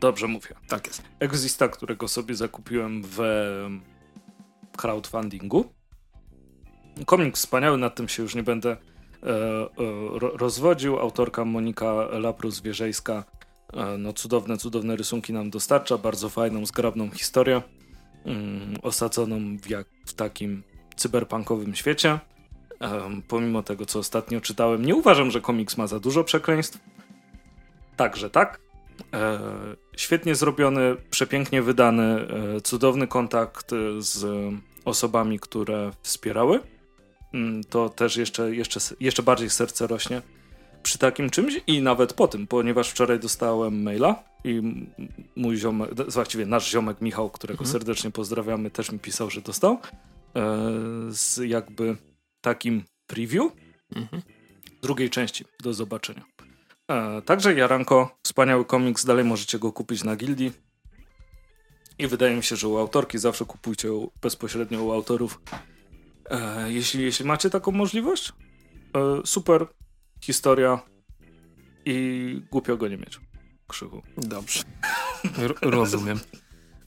[0.00, 0.48] Dobrze mówię.
[0.68, 1.02] Tak jest.
[1.18, 3.20] Exista, którego sobie zakupiłem w
[4.76, 5.64] crowdfundingu.
[7.06, 8.76] Komiks wspaniały, nad tym się już nie będę e,
[9.26, 9.68] e,
[10.18, 10.98] rozwodził.
[10.98, 13.22] Autorka Monika Laprus-Wierzejska
[13.72, 17.62] e, no cudowne, cudowne rysunki nam dostarcza, bardzo fajną, zgrabną historię,
[18.24, 20.62] mm, osadzoną w, jak, w takim
[21.00, 22.18] cyberpunkowym świecie.
[22.80, 26.78] Um, pomimo tego, co ostatnio czytałem, nie uważam, że komiks ma za dużo przekleństw.
[27.96, 28.60] Także tak.
[29.14, 29.40] E,
[29.96, 34.26] świetnie zrobiony, przepięknie wydany, e, cudowny kontakt z
[34.84, 36.60] osobami, które wspierały.
[37.34, 40.22] Mm, to też jeszcze, jeszcze, jeszcze bardziej serce rośnie
[40.82, 44.62] przy takim czymś i nawet po tym, ponieważ wczoraj dostałem maila i
[45.36, 47.72] mój ziomek, właściwie nasz ziomek Michał, którego mhm.
[47.72, 49.78] serdecznie pozdrawiamy, też mi pisał, że dostał.
[50.36, 50.42] E,
[51.10, 51.96] z jakby
[52.40, 53.52] takim preview
[53.96, 54.22] mhm.
[54.82, 56.24] drugiej części do zobaczenia.
[56.88, 60.52] E, także Jaranko, wspaniały komiks, dalej możecie go kupić na gildii.
[61.98, 63.88] I wydaje mi się, że u autorki zawsze kupujcie
[64.22, 65.40] bezpośrednio u autorów.
[66.30, 68.32] E, jeśli, jeśli macie taką możliwość,
[69.24, 69.66] super
[70.20, 70.80] historia
[71.84, 73.20] i głupio go nie mieć.
[73.68, 74.02] Krzyku.
[74.16, 74.62] Dobrze.
[75.38, 76.20] R rozumiem.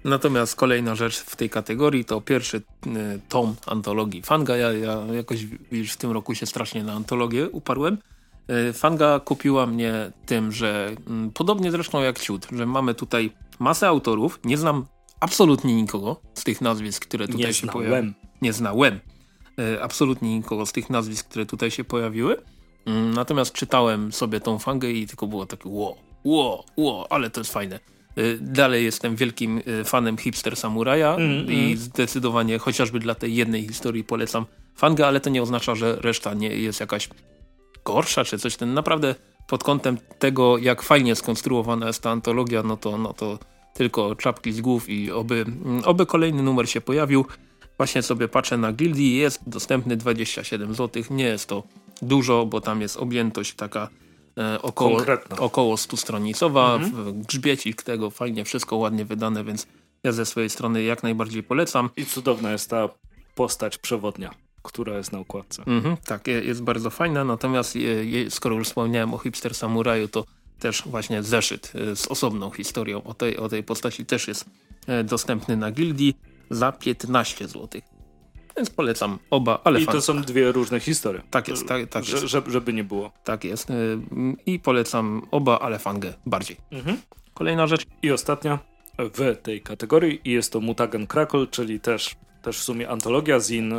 [0.04, 2.62] Natomiast kolejna rzecz w tej kategorii to pierwszy y,
[3.30, 4.58] tom antologii Fanga.
[4.58, 7.98] Ja, ja jakoś wiesz, w tym roku się strasznie na antologię uparłem.
[8.70, 10.96] Y, Fanga kupiła mnie tym, że
[11.28, 14.40] y, podobnie zresztą jak Ciut, że mamy tutaj masę autorów.
[14.44, 14.86] Nie znam
[15.20, 18.14] absolutnie nikogo z tych nazwisk, które tutaj nie się pojawiły.
[18.42, 19.00] Nie znałem.
[19.60, 22.38] Y, absolutnie nikogo z tych nazwisk, które tutaj się pojawiły.
[22.86, 27.40] Mm, natomiast czytałem sobie tą fangę i tylko było takie ło, ło, ło, ale to
[27.40, 27.80] jest fajne.
[28.18, 31.78] Y, dalej jestem wielkim y, fanem Hipster Samuraja mm, i mm.
[31.78, 34.46] zdecydowanie chociażby dla tej jednej historii polecam
[34.76, 37.10] fangę, ale to nie oznacza, że reszta nie jest jakaś
[37.86, 38.56] gorsza czy coś.
[38.56, 39.16] Ten naprawdę
[39.48, 43.40] pod kątem tego, jak fajnie skonstruowana jest ta antologia, no to, no to
[43.74, 47.26] tylko czapki z głów i oby, mm, oby kolejny numer się pojawił.
[47.78, 51.64] Właśnie sobie patrzę na Gildii, jest dostępny 27 zł, nie jest to
[52.02, 53.90] dużo, bo tam jest objętość taka
[54.38, 55.02] e, około,
[55.38, 57.22] około 100 stronicowa, mhm.
[57.22, 59.68] grzbiecik tego, fajnie, wszystko ładnie wydane, więc
[60.04, 61.90] ja ze swojej strony jak najbardziej polecam.
[61.98, 62.90] I cudowna jest ta
[63.36, 64.32] postać przewodnia
[64.64, 65.64] która jest na układce.
[65.68, 67.78] Mhm, tak, jest bardzo fajna, natomiast
[68.30, 70.26] skoro już wspomniałem o Hipster Samuraju, to
[70.60, 74.46] też właśnie zeszyt e, z osobną historią o tej, o tej postaci też jest
[74.88, 76.16] e, dostępny na gildii
[76.50, 77.82] za 15 zł.
[78.58, 81.22] Więc polecam oba, ale I to są dwie różne historie.
[81.30, 82.26] Tak jest, tak, tak jest.
[82.48, 83.12] żeby nie było.
[83.24, 83.70] Tak jest.
[83.70, 83.74] E,
[84.46, 86.58] I polecam oba, ale fangę bardziej.
[86.72, 86.98] Mhm.
[87.34, 87.86] Kolejna rzecz.
[88.02, 88.60] I ostatnia
[89.00, 93.74] w tej kategorii i jest to Mutagen Crackle, czyli też, też w sumie antologia zin,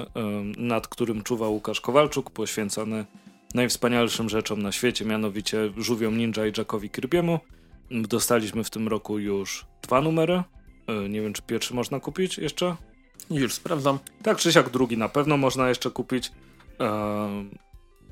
[0.57, 3.05] nad którym czuwa Łukasz Kowalczuk, poświęcony
[3.55, 7.39] najwspanialszym rzeczom na świecie, mianowicie Żółwiom Ninja i Jackowi Kirby'emu.
[7.91, 10.43] Dostaliśmy w tym roku już dwa numery.
[10.87, 12.77] E, nie wiem, czy pierwszy można kupić jeszcze?
[13.31, 13.99] Już sprawdzam.
[14.23, 16.33] Tak, czy siak drugi na pewno można jeszcze kupić.
[16.81, 17.45] E,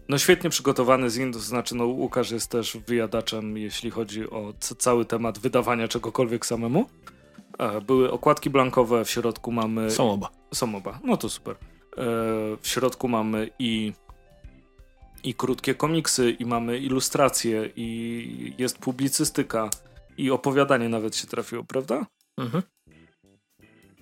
[0.09, 5.05] no świetnie przygotowany zin, to znaczy no Łukasz jest też wyjadaczem, jeśli chodzi o cały
[5.05, 6.87] temat wydawania czegokolwiek samemu.
[7.59, 9.91] E, były okładki blankowe, w środku mamy...
[9.91, 10.31] Są oba.
[10.55, 11.57] Są oba, no to super.
[12.63, 13.93] W środku mamy i
[15.25, 19.71] i krótkie komiksy, i mamy ilustracje, i jest publicystyka,
[20.17, 22.07] i opowiadanie nawet się trafiło, prawda?
[22.39, 22.63] Mhm.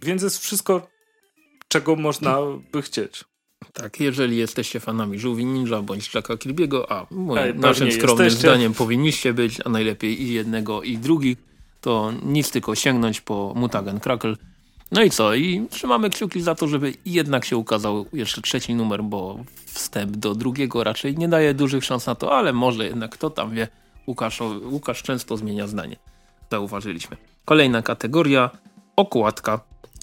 [0.03, 0.89] Więc jest wszystko,
[1.71, 2.39] czego można
[2.73, 3.25] by chcieć.
[3.73, 8.49] Tak, jeżeli jesteście fanami Żółwi Ninja bądź Jacka Kirby'ego, a moim, naszym skromnym jesteście.
[8.49, 11.37] zdaniem powinniście być, a najlepiej i jednego i drugi,
[11.81, 14.37] to nic tylko sięgnąć po Mutagen Crackle
[14.93, 15.35] no i co?
[15.35, 20.35] I trzymamy kciuki za to, żeby jednak się ukazał jeszcze trzeci numer, bo wstęp do
[20.35, 23.69] drugiego raczej nie daje dużych szans na to, ale może jednak kto tam wie.
[24.07, 25.97] Łukasz, Łukasz często zmienia zdanie.
[26.51, 27.17] Zauważyliśmy.
[27.45, 28.51] Kolejna kategoria,
[28.97, 29.61] okładka.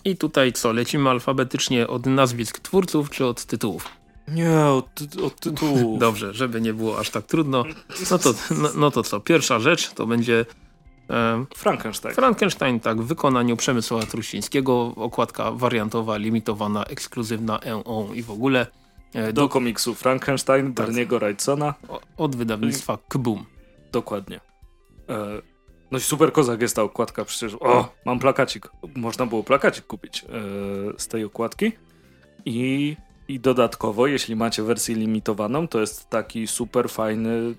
[0.08, 3.90] I tutaj co, lecimy alfabetycznie od nazwisk twórców czy od tytułów?
[4.28, 6.00] Nie, od, ty od tytułów.
[6.08, 7.66] Dobrze, żeby nie było aż tak trudno.
[8.12, 10.46] No to, no, no to co, pierwsza rzecz to będzie
[11.56, 12.16] Frankenstein.
[12.16, 18.68] Frankenstein, tak, w wykonaniu Przemysława Truścińskiego, okładka wariantowa, limitowana, ekskluzywna, EO i w ogóle.
[19.14, 20.86] E, do, do komiksu Frankenstein, tak.
[20.86, 21.74] Berniego Wrightsona.
[22.18, 23.46] Od wydawnictwa Kboom.
[23.92, 24.40] Dokładnie.
[25.10, 25.42] E,
[25.92, 28.70] no i super kozak jest ta okładka, przecież o, mam plakacik.
[28.96, 30.28] Można było plakacik kupić e,
[30.98, 31.72] z tej okładki.
[32.46, 32.98] I,
[33.28, 37.56] I dodatkowo, jeśli macie wersję limitowaną, to jest taki super fajny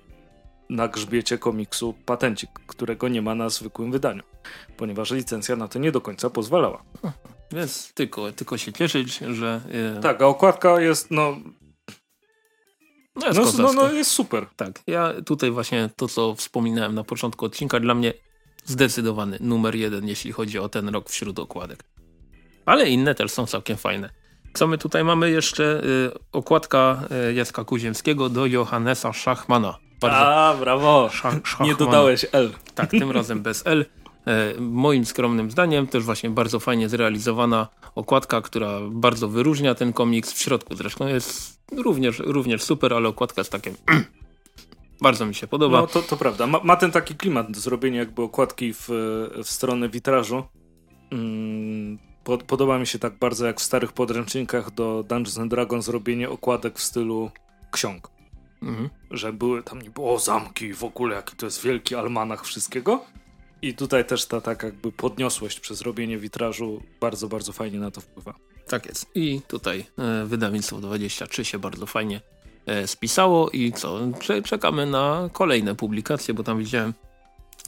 [0.70, 4.22] na grzbiecie komiksu patencik, którego nie ma na zwykłym wydaniu,
[4.76, 6.82] ponieważ licencja na to nie do końca pozwalała.
[7.52, 9.60] Więc tylko, tylko się cieszyć, że...
[9.96, 10.00] E...
[10.00, 11.36] Tak, a okładka jest, no...
[13.18, 14.46] No jest, no, no, no jest super.
[14.56, 18.12] Tak, ja tutaj właśnie to, co wspominałem na początku odcinka, dla mnie
[18.64, 21.84] zdecydowany numer jeden, jeśli chodzi o ten rok wśród okładek.
[22.66, 24.10] Ale inne też są całkiem fajne.
[24.54, 25.84] Co my tutaj mamy jeszcze?
[25.84, 29.78] Y, okładka y, Jacka Kuziemskiego do Johannesa Schachmana.
[30.00, 30.18] Bardzo...
[30.18, 31.08] A, brawo.
[31.12, 32.52] Szach, Nie dodałeś L.
[32.74, 33.84] Tak, tym razem bez L.
[34.26, 40.32] E, moim skromnym zdaniem też właśnie bardzo fajnie zrealizowana okładka, która bardzo wyróżnia ten komiks.
[40.32, 43.74] W środku zresztą jest również, również super, ale okładka jest takie...
[45.00, 45.80] bardzo mi się podoba.
[45.80, 46.46] No to, to prawda.
[46.46, 48.88] Ma, ma, ten taki klimat do zrobienia jakby okładki w,
[49.44, 50.42] w stronę witrażu.
[51.10, 55.84] Mm, pod, podoba mi się tak bardzo jak w starych podręcznikach do Dungeons and Dragons
[55.84, 57.30] zrobienie okładek w stylu
[57.70, 58.10] ksiąg.
[58.62, 58.88] Mhm.
[59.10, 63.04] Że były tam nie było zamki w ogóle, jaki to jest wielki almanach wszystkiego.
[63.62, 68.00] I tutaj też ta tak jakby podniosłość przez robienie witrażu bardzo, bardzo fajnie na to
[68.00, 68.34] wpływa.
[68.68, 69.06] Tak jest.
[69.14, 72.20] I tutaj e, wydawnictwo 23 się bardzo fajnie
[72.66, 73.98] e, spisało i co?
[74.44, 76.94] Czekamy na kolejne publikacje, bo tam widziałem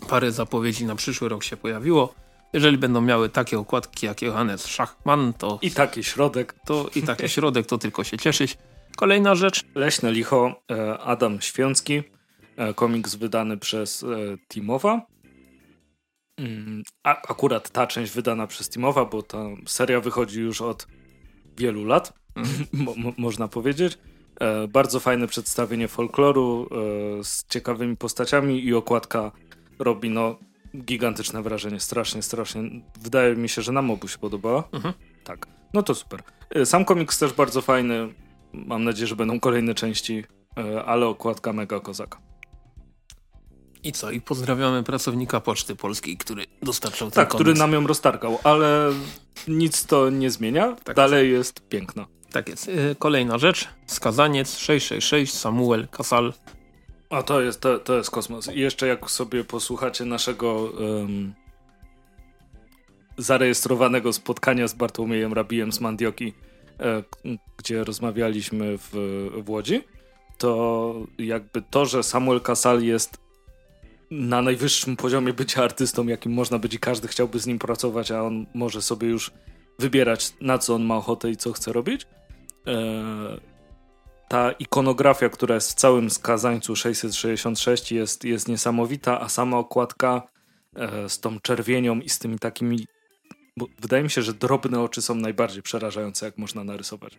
[0.09, 2.15] parę zapowiedzi na przyszły rok się pojawiło.
[2.53, 5.59] Jeżeli będą miały takie okładki jak Johannes Schachman, to...
[5.63, 6.55] I taki środek.
[6.65, 8.59] To I taki środek, to tylko się cieszyć.
[8.97, 9.65] Kolejna rzecz.
[9.75, 12.03] Leśne licho, e, Adam Świącki,
[12.75, 14.05] komiks wydany przez
[14.49, 15.07] Timowa.
[16.41, 20.87] Mm, a, akurat ta część wydana przez Timowa, bo ta seria wychodzi już od
[21.57, 22.49] wielu lat, mm.
[22.85, 23.99] mo, mo, można powiedzieć.
[24.69, 26.69] Bardzo fajne przedstawienie folkloru
[27.23, 29.33] z ciekawymi postaciami i okładka
[29.79, 30.39] robi no
[30.77, 32.63] gigantyczne wrażenie, strasznie, strasznie.
[33.01, 34.69] Wydaje mi się, że nam obu się podobała.
[34.73, 34.95] Mhm.
[35.25, 36.23] Tak, no to super.
[36.65, 38.09] Sam komiks też bardzo fajny,
[38.53, 40.25] Mam nadzieję, że będą kolejne części,
[40.59, 42.19] e, ale okładka mega kozaka.
[43.83, 44.11] I co?
[44.11, 48.93] I pozdrawiamy pracownika Poczty Polskiej, który dostarczał ten Tak, który nam ją roztargał, ale
[49.49, 50.77] nic to nie zmienia.
[50.85, 52.07] Tak Dalej jest piękno.
[52.33, 52.69] Tak jest.
[52.69, 53.69] Y, kolejna rzecz.
[53.87, 56.33] Skazaniec 666 Samuel Casal.
[57.11, 58.49] A to jest, to, to jest kosmos.
[58.55, 61.35] I jeszcze jak sobie posłuchacie naszego um,
[63.19, 66.33] zarejestrowanego spotkania z Bartłomiejem Rabijem z Mandioki,
[66.81, 67.03] e,
[67.57, 68.91] gdzie rozmawialiśmy w,
[69.45, 69.83] w Łodzi,
[70.39, 73.19] to jakby to, że Samuel Casal jest
[74.11, 78.23] na najwyższym poziomie bycia artystą, jakim można być i każdy chciałby z nim pracować, a
[78.23, 79.31] on może sobie już
[79.79, 82.07] wybierać, na co on ma ochotę i co chce robić.
[82.67, 83.41] E,
[84.29, 90.23] ta ikonografia, która jest w całym skazańcu 666 jest, jest niesamowita, a sama okładka
[90.77, 92.87] e, z tą czerwienią i z tymi takimi
[93.57, 97.19] bo wydaje mi się, że drobne oczy są najbardziej przerażające, jak można narysować.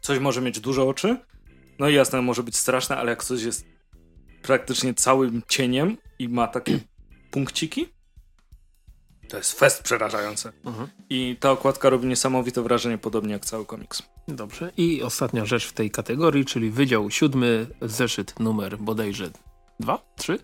[0.00, 1.16] Coś może mieć dużo oczy,
[1.78, 3.66] no i jasne, może być straszne, ale jak coś jest
[4.42, 6.78] praktycznie całym cieniem i ma takie
[7.30, 7.86] punkciki,
[9.32, 10.52] to jest fest przerażające.
[10.64, 10.88] Mhm.
[11.10, 14.02] I ta okładka robi niesamowite wrażenie, podobnie jak cały komiks.
[14.28, 14.72] Dobrze.
[14.76, 19.30] I ostatnia rzecz w tej kategorii, czyli Wydział Siódmy, zeszyt numer bodajże
[19.80, 20.38] dwa, trzy?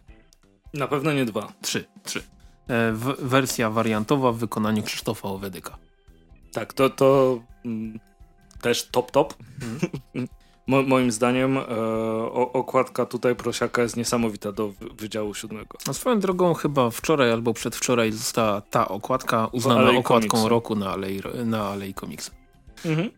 [0.74, 1.52] Na pewno nie dwa.
[1.62, 2.22] Trzy, trzy.
[2.68, 5.78] E, wersja wariantowa w wykonaniu Krzysztofa Owedyka.
[6.52, 8.00] Tak, to, to mm,
[8.60, 9.34] też top top.
[10.14, 10.28] Mm.
[10.68, 11.62] Mo, moim zdaniem e,
[12.32, 15.78] okładka tutaj prosiaka jest niesamowita do Wydziału Siódmego.
[15.88, 20.48] A swoją drogą chyba wczoraj albo przedwczoraj została ta okładka uznana okładką komiksu.
[20.48, 22.30] roku na Alei, na Alei Komiksu.
[22.84, 23.10] Mhm.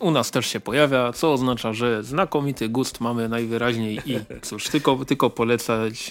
[0.00, 5.04] U nas też się pojawia, co oznacza, że znakomity gust mamy najwyraźniej i cóż, tylko,
[5.04, 6.10] tylko polecać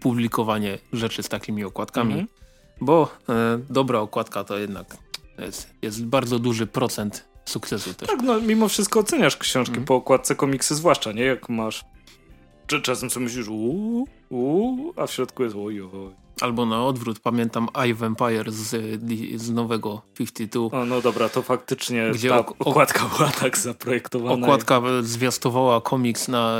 [0.00, 2.28] publikowanie rzeczy z takimi okładkami, mhm.
[2.80, 4.96] bo e, dobra okładka to jednak
[5.38, 8.08] jest, jest bardzo duży procent sukcesu też.
[8.08, 9.86] Tak, no mimo wszystko oceniasz książki mhm.
[9.86, 11.22] po okładce komiksy, zwłaszcza, nie?
[11.22, 11.84] Jak masz
[12.82, 16.10] czasem sobie myślisz uuu, uuu, a w środku jest oj, oj.
[16.40, 19.00] Albo na odwrót, pamiętam I Vampire z,
[19.40, 20.78] z nowego 52.
[20.78, 24.46] O, no dobra, to faktycznie gdzie ta okładka była tak zaprojektowana.
[24.46, 26.58] Okładka zwiastowała komiks na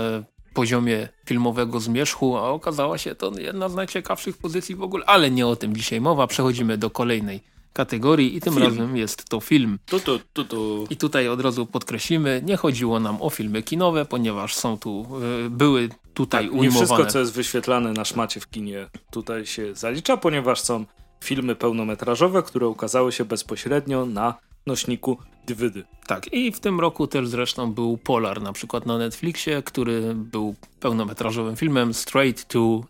[0.54, 5.46] poziomie filmowego zmierzchu, a okazała się to jedna z najciekawszych pozycji w ogóle, ale nie
[5.46, 6.26] o tym dzisiaj mowa.
[6.26, 7.40] Przechodzimy do kolejnej
[7.72, 8.66] kategorii i tym film.
[8.66, 9.78] razem jest to film.
[9.86, 10.86] Tu, tu, tu, tu.
[10.90, 15.06] I tutaj od razu podkreślimy, nie chodziło nam o filmy kinowe, ponieważ są tu,
[15.46, 16.80] y, były tutaj tak, ujmowane.
[16.80, 20.84] Nie wszystko, co jest wyświetlane na szmacie w kinie tutaj się zalicza, ponieważ są
[21.24, 24.34] filmy pełnometrażowe, które ukazały się bezpośrednio na
[24.66, 25.82] nośniku DVD.
[26.06, 30.54] Tak, i w tym roku też zresztą był Polar, na przykład na Netflixie, który był
[30.80, 32.80] pełnometrażowym filmem straight to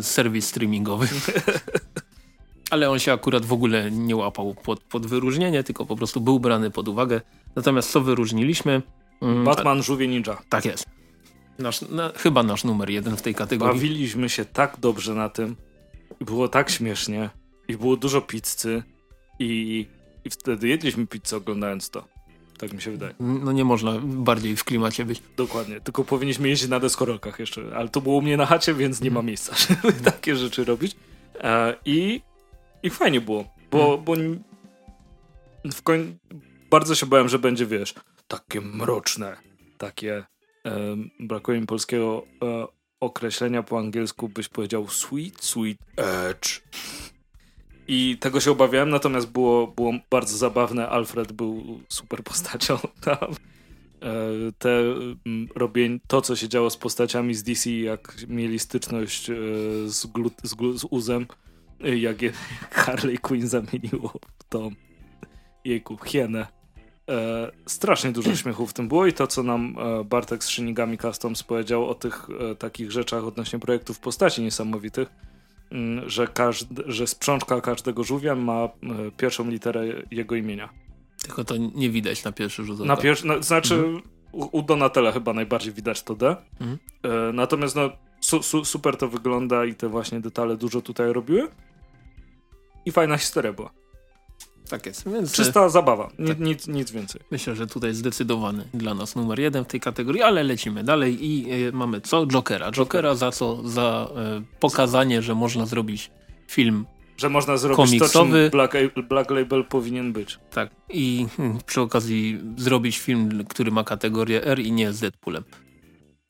[0.00, 1.08] serwis streamingowy.
[2.74, 6.40] Ale on się akurat w ogóle nie łapał pod, pod wyróżnienie, tylko po prostu był
[6.40, 7.20] brany pod uwagę.
[7.56, 8.82] Natomiast co wyróżniliśmy?
[9.22, 10.36] Mm, Batman Żółwie Ninja.
[10.48, 10.86] Tak jest.
[11.58, 13.74] Nasz, na, chyba nasz numer jeden w tej kategorii.
[13.74, 15.56] Bawiliśmy się tak dobrze na tym.
[16.20, 17.30] Było tak śmiesznie.
[17.68, 18.82] I było dużo pizzy.
[19.38, 19.86] I
[20.24, 22.04] i wtedy jedliśmy pizzę oglądając to.
[22.58, 23.14] Tak mi się wydaje.
[23.20, 25.22] No nie można bardziej w klimacie być.
[25.36, 25.80] Dokładnie.
[25.80, 27.62] Tylko powinniśmy jeździć na deskorolkach jeszcze.
[27.76, 29.26] Ale to było u mnie na chacie, więc nie ma mhm.
[29.26, 30.96] miejsca, żeby takie rzeczy robić.
[31.40, 32.20] E, i,
[32.84, 33.44] I fajnie było.
[33.70, 34.04] Bo, hmm.
[34.04, 34.14] bo
[35.72, 36.18] w koń...
[36.70, 37.94] bardzo się bałem, że będzie, wiesz,
[38.28, 39.36] takie mroczne,
[39.78, 40.24] takie...
[40.66, 42.66] E, brakuje mi polskiego e,
[43.00, 46.60] określenia po angielsku, byś powiedział sweet, sweet edge.
[47.88, 50.88] I tego się obawiałem, natomiast było, było bardzo zabawne.
[50.88, 53.34] Alfred był super postacią tam.
[54.02, 54.12] E,
[54.58, 54.82] te
[55.54, 59.34] robień, to, co się działo z postaciami z DC, jak mieli styczność e,
[59.86, 61.26] z, glut, z, z Uzem,
[61.84, 62.32] jak je
[62.70, 64.70] Harley Quinn zamieniło w tą
[65.64, 66.46] jejku, hienę.
[67.08, 71.42] E, strasznie dużo śmiechu w tym było i to, co nam Bartek z Shinigami Customs
[71.42, 75.08] powiedział o tych e, takich rzeczach odnośnie projektów postaci niesamowitych,
[75.74, 78.70] Mm, że, każdy, że sprzączka każdego żółwia ma e,
[79.16, 80.68] pierwszą literę jego imienia.
[81.22, 82.88] Tylko to nie widać na pierwszy rzut oka.
[82.88, 84.02] Na pierwszy, no, znaczy mhm.
[84.32, 86.36] u, u Donatella chyba najbardziej widać to D.
[86.60, 86.78] Mhm.
[87.02, 91.48] E, natomiast no, su, su, super to wygląda i te właśnie detale dużo tutaj robiły.
[92.86, 93.70] I fajna historia była.
[94.68, 95.08] Tak jest.
[95.08, 96.40] Więc Czysta zabawa, tak.
[96.40, 97.20] nic, nic więcej.
[97.30, 101.52] Myślę, że tutaj zdecydowany dla nas numer jeden w tej kategorii, ale lecimy dalej i
[101.68, 102.26] y, mamy co?
[102.26, 102.70] Jokera.
[102.72, 103.68] Jokera za co?
[103.68, 104.08] Za
[104.40, 106.10] y, pokazanie, że można zrobić
[106.48, 108.50] film że można zrobić komiksowy.
[108.50, 108.74] to, Black,
[109.08, 110.38] Black Label powinien być.
[110.50, 110.70] Tak.
[110.88, 115.44] I hmm, przy okazji zrobić film, który ma kategorię R i nie z Deadpoolem.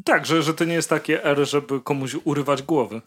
[0.04, 3.00] Tak, że, że to nie jest takie R, żeby komuś urywać głowy.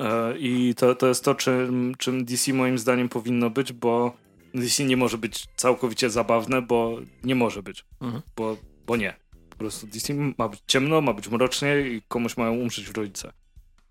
[0.00, 4.16] E, I to, to jest to, czym, czym DC moim zdaniem powinno być, bo
[4.54, 7.84] DC nie może być całkowicie zabawne, bo nie może być.
[8.00, 8.22] Mhm.
[8.36, 9.16] Bo, bo nie.
[9.50, 13.32] Po prostu DC ma być ciemno, ma być mrocznie i komuś mają umrzeć w rodzice.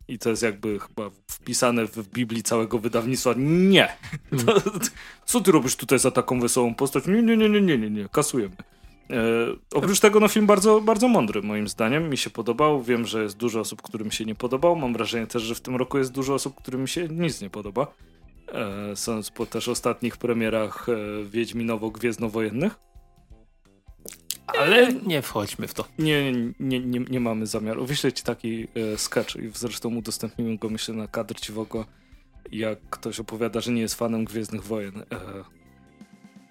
[0.08, 3.34] I, to jest jakby chyba wpisane w Biblii całego wydawnictwa.
[3.38, 3.97] Nie!
[4.45, 4.62] To,
[5.26, 7.08] co ty robisz tutaj za taką wesołą postać?
[7.08, 8.10] Nie, nie, nie, nie, nie, nie, nie.
[8.10, 8.56] kasujemy.
[9.10, 9.16] E,
[9.74, 12.10] oprócz tego, no film bardzo, bardzo mądry moim zdaniem.
[12.10, 12.82] Mi się podobał.
[12.82, 14.76] Wiem, że jest dużo osób, którym się nie podobał.
[14.76, 17.88] Mam wrażenie też, że w tym roku jest dużo osób, którym się nic nie podoba.
[18.54, 20.95] E, sądząc po też ostatnich premierach e,
[21.26, 22.72] Wiedźminowo-Gwiezdnowojennych.
[24.47, 25.86] Ale nie wchodźmy w to.
[25.99, 27.86] Nie, nie, nie, nie mamy zamiaru.
[27.86, 31.86] Wyślę ci taki e, sketch i zresztą udostępnimy go myślę na kadr ciwego,
[32.51, 34.99] jak ktoś opowiada, że nie jest fanem Gwiezdnych Wojen.
[34.99, 35.06] E,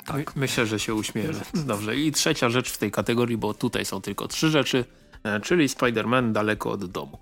[0.07, 0.37] tak.
[0.37, 1.41] Myślę, że się uśmiejemy.
[1.55, 1.97] Dobrze.
[1.97, 4.85] I trzecia rzecz w tej kategorii, bo tutaj są tylko trzy rzeczy,
[5.25, 7.19] e, czyli Spider-Man daleko od domu.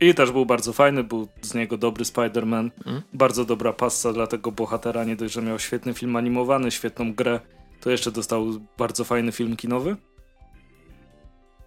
[0.00, 2.70] I też był bardzo fajny, był z niego dobry Spider-Man.
[2.86, 3.02] Mm.
[3.12, 5.04] Bardzo dobra passa dla tego bohatera.
[5.04, 7.40] Nie dość, że miał świetny film animowany, świetną grę,
[7.80, 8.46] to jeszcze dostał
[8.78, 9.96] bardzo fajny film kinowy.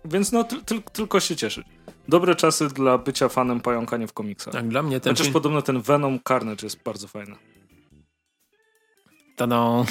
[0.06, 0.46] Więc no,
[0.94, 1.66] tylko się cieszyć.
[2.08, 4.54] Dobre czasy dla bycia fanem pająkania w komiksach.
[4.54, 5.34] Tak, dla mnie ten Chociaż film...
[5.34, 7.36] podobno ten Venom Carnage jest bardzo fajny.
[9.48, 9.86] No,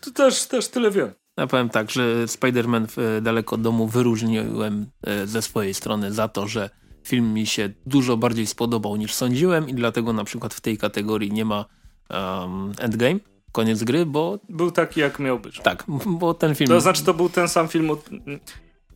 [0.00, 1.10] to też, też tyle wiem.
[1.36, 6.28] Ja powiem tak, że Spider-Man e, daleko od domu wyróżniłem e, ze swojej strony za
[6.28, 6.70] to, że
[7.04, 11.32] film mi się dużo bardziej spodobał niż sądziłem i dlatego na przykład w tej kategorii
[11.32, 11.64] nie ma
[12.10, 13.20] um, Endgame
[13.52, 14.38] koniec gry, bo...
[14.48, 15.60] Był taki, jak miał być.
[15.60, 16.68] Tak, bo ten film...
[16.68, 18.10] To znaczy, to był ten sam film od...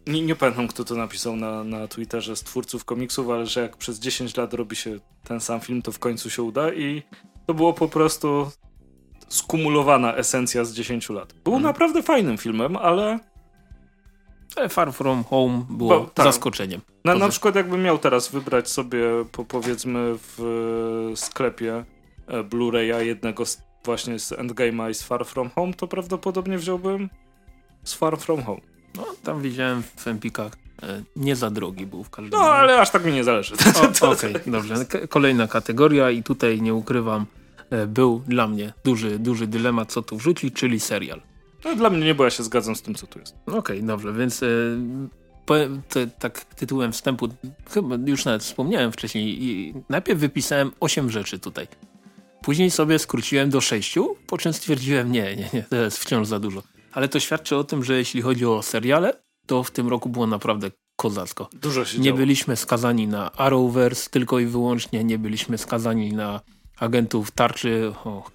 [0.07, 3.77] Nie, nie pamiętam, kto to napisał na, na Twitterze z twórców komiksów, ale że jak
[3.77, 7.03] przez 10 lat robi się ten sam film, to w końcu się uda i
[7.47, 8.51] to było po prostu
[9.31, 11.33] skumulowana esencja z 10 lat.
[11.45, 11.69] Był hmm.
[11.69, 13.19] naprawdę fajnym filmem, ale...
[14.69, 16.27] Far From Home było Bo, tak.
[16.27, 16.81] zaskoczeniem.
[17.05, 19.01] Na, na przykład jakbym miał teraz wybrać sobie,
[19.33, 21.85] po, powiedzmy, w sklepie
[22.27, 27.09] e, Blu-raya jednego z właśnie z Endgame'a i z Far From Home, to prawdopodobnie wziąłbym
[27.85, 28.61] z Far From Home.
[28.97, 30.53] No, tam widziałem w Empikach
[30.83, 32.53] e, nie za drogi był w każdym No, razie.
[32.53, 33.55] ale aż tak mi nie zależy.
[34.13, 34.75] Okej, okay, dobrze.
[35.09, 37.40] Kolejna kategoria i tutaj nie ukrywam, e,
[37.89, 41.23] był dla mnie duży, duży dylemat, co tu wrzucić, czyli serial.
[41.65, 43.35] No, dla mnie nie, bo ja się zgadzam z tym, co tu jest.
[43.47, 44.47] Okej, okay, dobrze, więc e,
[45.89, 47.29] to, tak tytułem wstępu,
[47.71, 51.67] chyba już nawet wspomniałem wcześniej, i najpierw wypisałem 8 rzeczy tutaj.
[52.43, 56.41] Później sobie skróciłem do sześciu, po czym stwierdziłem, nie, nie, nie, to jest wciąż za
[56.41, 56.63] dużo.
[56.93, 59.13] Ale to świadczy o tym, że jeśli chodzi o seriale,
[59.47, 61.49] to w tym roku było naprawdę kozacko.
[61.53, 62.19] Dużo się Nie działo.
[62.19, 66.41] byliśmy skazani na Arrowverse tylko i wyłącznie, nie byliśmy skazani na
[66.81, 67.93] agentów tarczy.
[68.05, 68.31] O,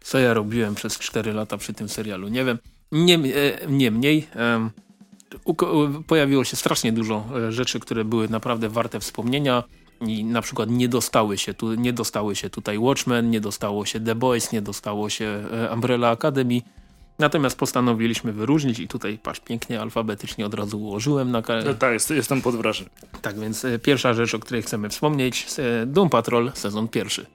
[0.00, 2.58] co ja robiłem przez 4 lata przy tym serialu, nie wiem.
[2.92, 3.32] Niemniej,
[3.68, 4.22] nie
[6.06, 9.62] pojawiło się strasznie dużo e, rzeczy, które były naprawdę warte wspomnienia
[10.00, 14.00] i na przykład nie dostały się, tu, nie dostały się tutaj Watchmen, nie dostało się
[14.00, 16.60] The Boys, nie dostało się e, Umbrella Academy.
[17.18, 22.10] Natomiast postanowiliśmy wyróżnić i tutaj patrz pięknie alfabetycznie od razu ułożyłem na no, Tak, jest,
[22.10, 22.90] jestem pod wrażeniem.
[23.22, 27.26] Tak więc e, pierwsza rzecz, o której chcemy wspomnieć, e, Doom Patrol sezon pierwszy.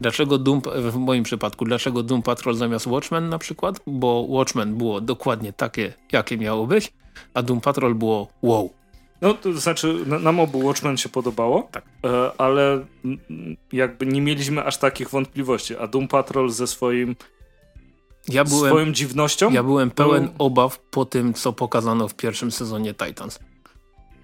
[0.00, 3.80] Dlaczego Doom, w moim przypadku, dlaczego Doom Patrol zamiast Watchmen na przykład?
[3.86, 6.92] Bo Watchmen było dokładnie takie, jakie miało być,
[7.34, 8.72] a Doom Patrol było wow.
[9.20, 11.84] No, to znaczy, nam obu Watchmen się podobało, tak.
[12.04, 12.84] E, ale
[13.72, 17.16] jakby nie mieliśmy aż takich wątpliwości, a Doom Patrol ze swoim
[18.28, 19.50] ja byłem, swoją dziwnością.
[19.50, 20.34] Ja byłem pełen był...
[20.38, 23.38] obaw po tym, co pokazano w pierwszym sezonie Titans.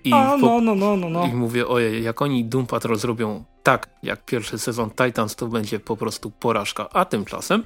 [0.05, 1.27] I a, no, no, no, no, no.
[1.27, 5.81] I mówię, ojej, jak oni Doom Patrol zrobią tak, jak pierwszy sezon Titans, to będzie
[5.81, 6.89] po prostu porażka.
[6.91, 7.63] A tymczasem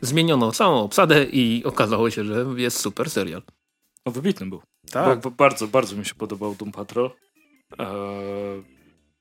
[0.00, 3.42] zmieniono całą obsadę i okazało się, że jest super serial.
[4.06, 4.62] No, wybitny był.
[4.90, 5.20] Tak.
[5.20, 7.10] Bo, bo bardzo, bardzo mi się podobał Doom Patrol.
[7.78, 7.86] Eee,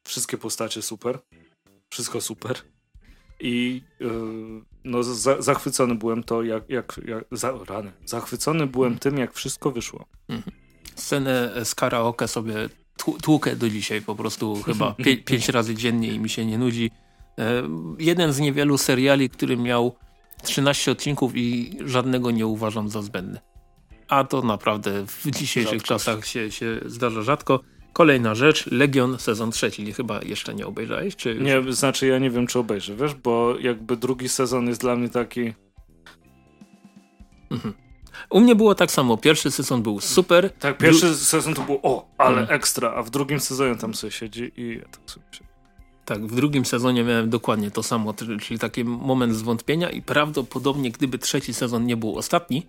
[0.03, 1.19] wszystkie postacie super.
[1.89, 2.74] Wszystko super.
[3.39, 4.05] I e,
[4.83, 7.91] no, za, zachwycony byłem to, jak, jak, jak za, rany.
[8.05, 8.99] Zachwycony byłem mhm.
[8.99, 10.05] tym, jak wszystko wyszło.
[10.29, 10.55] Mhm.
[10.95, 12.69] Scenę z karaoke sobie
[13.21, 16.91] tłukę do dzisiaj po prostu chyba pie, pięć razy dziennie i mi się nie nudzi.
[17.39, 17.63] E,
[17.99, 19.95] jeden z niewielu seriali, który miał
[20.43, 23.39] 13 odcinków i żadnego nie uważam za zbędny
[24.07, 27.59] a to naprawdę w dzisiejszych czasach się, się zdarza rzadko.
[27.96, 29.93] Kolejna rzecz, Legion sezon trzeci.
[29.93, 31.16] Chyba jeszcze nie obejrzałeś?
[31.16, 34.96] Czy Nie, znaczy ja nie wiem, czy obejrzę, wiesz, bo jakby drugi sezon jest dla
[34.96, 35.54] mnie taki...
[37.52, 37.74] Mhm.
[38.30, 39.18] U mnie było tak samo.
[39.18, 40.50] Pierwszy sezon był super.
[40.60, 42.56] Tak, pierwszy Dru sezon to było o, ale mhm.
[42.56, 45.26] ekstra, a w drugim sezonie tam sobie siedzi i ja tak sobie.
[46.06, 51.20] Tak, w drugim sezonie miałem dokładnie to samo, czyli taki moment zwątpienia i prawdopodobnie gdyby
[51.20, 52.68] trzeci sezon nie był ostatni,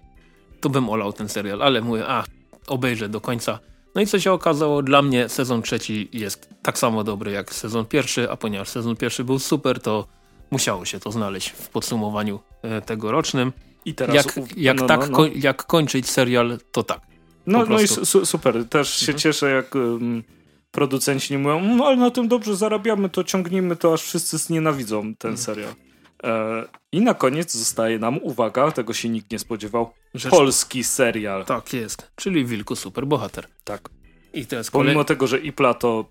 [0.60, 2.24] to bym olał ten serial, ale mówię, a
[2.66, 3.58] obejrzę do końca.
[3.96, 7.86] No i co się okazało, dla mnie sezon trzeci jest tak samo dobry jak sezon
[7.86, 10.06] pierwszy, a ponieważ sezon pierwszy był super, to
[10.50, 13.52] musiało się to znaleźć w podsumowaniu e, tegorocznym.
[13.84, 15.24] I teraz jak, jak, no, tak, no, no.
[15.34, 17.00] jak kończyć serial, to tak.
[17.46, 18.68] No, no i su super.
[18.68, 19.18] Też się mhm.
[19.18, 20.22] cieszę, jak um,
[20.70, 25.14] producenci nie mówią, no ale na tym dobrze zarabiamy, to ciągnijmy to, aż wszyscy znienawidzą
[25.14, 25.38] ten mm.
[25.38, 25.74] serial.
[26.22, 30.30] E, I na koniec zostaje nam, uwaga, tego się nikt nie spodziewał, Rzecz...
[30.30, 31.44] polski serial.
[31.44, 33.46] Tak jest, czyli Wilku Superbohater.
[33.64, 33.88] Tak.
[34.32, 34.86] I to jest kolej...
[34.86, 36.04] Pomimo tego, że IPLA to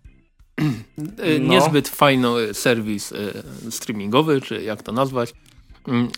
[0.61, 1.53] e, no.
[1.53, 3.17] niezbyt fajny serwis e,
[3.71, 5.33] streamingowy, czy jak to nazwać,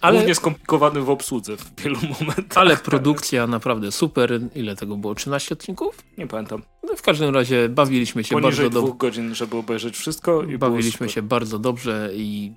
[0.01, 2.57] ale, Głównie skomplikowany w obsłudze w wielu momentach.
[2.57, 4.39] Ale produkcja naprawdę super.
[4.55, 5.15] Ile tego było?
[5.15, 6.03] 13 odcinków?
[6.17, 6.61] Nie pamiętam.
[6.83, 8.87] No w każdym razie bawiliśmy się Poniżej bardzo dobrze.
[8.87, 10.43] dwóch godzin, żeby obejrzeć wszystko.
[10.43, 12.51] I bawiliśmy się bardzo dobrze i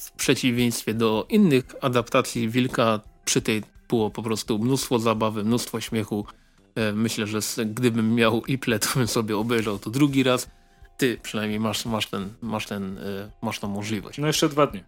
[0.00, 6.26] w przeciwieństwie do innych adaptacji Wilka przy tej było po prostu mnóstwo zabawy, mnóstwo śmiechu.
[6.74, 10.50] E, myślę, że gdybym miał Iple, to bym sobie obejrzał to drugi raz.
[10.96, 14.18] Ty przynajmniej masz, masz, ten, masz, ten, e, masz tą możliwość.
[14.18, 14.82] No jeszcze dwa dni.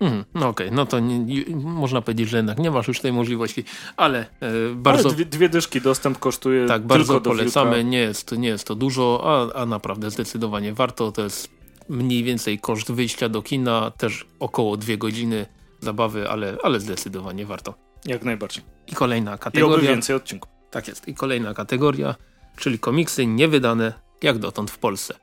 [0.00, 0.76] Mm, no okej, okay.
[0.76, 3.64] no to nie, nie, można powiedzieć, że jednak nie masz już tej możliwości,
[3.96, 5.08] ale e, bardzo...
[5.08, 9.20] Ale dwie, dwie, dyszki dostęp kosztuje Tak, bardzo polecamy, nie jest, nie jest to dużo,
[9.24, 11.50] a, a naprawdę zdecydowanie warto, to jest
[11.88, 15.46] mniej więcej koszt wyjścia do kina, też około dwie godziny
[15.80, 17.74] zabawy, ale, ale zdecydowanie warto.
[18.06, 18.64] Jak najbardziej.
[18.86, 19.84] I kolejna kategoria.
[19.84, 20.50] I więcej odcinków.
[20.70, 21.08] Tak jest.
[21.08, 22.14] I kolejna kategoria,
[22.56, 23.92] czyli komiksy niewydane
[24.22, 25.14] jak dotąd w Polsce.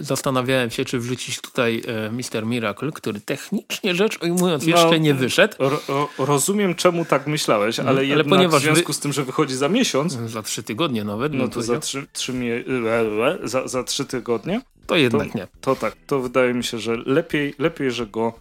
[0.00, 5.14] Zastanawiałem się, czy wrzucić tutaj e, Mister Miracle, który technicznie rzecz ujmując no, jeszcze nie
[5.14, 5.54] wyszedł.
[5.58, 9.54] Ro, rozumiem, czemu tak myślałeś, ale, ale jednak ponieważ w związku z tym, że wychodzi
[9.54, 10.12] za miesiąc.
[10.12, 11.32] Za trzy tygodnie nawet.
[11.32, 12.64] No to za trzy, trzy mie,
[13.44, 14.60] za, za trzy tygodnie.
[14.86, 15.46] To jednak to, nie.
[15.60, 18.32] To tak, to wydaje mi się, że lepiej, lepiej że go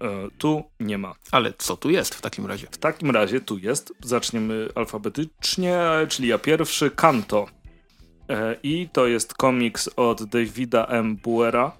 [0.00, 1.14] e, tu nie ma.
[1.30, 2.66] Ale co tu jest w takim razie?
[2.70, 7.46] W takim razie tu jest, zaczniemy alfabetycznie, czyli ja pierwszy, Kanto.
[8.32, 11.16] E, I to jest komiks od Davida M.
[11.16, 11.72] Buera,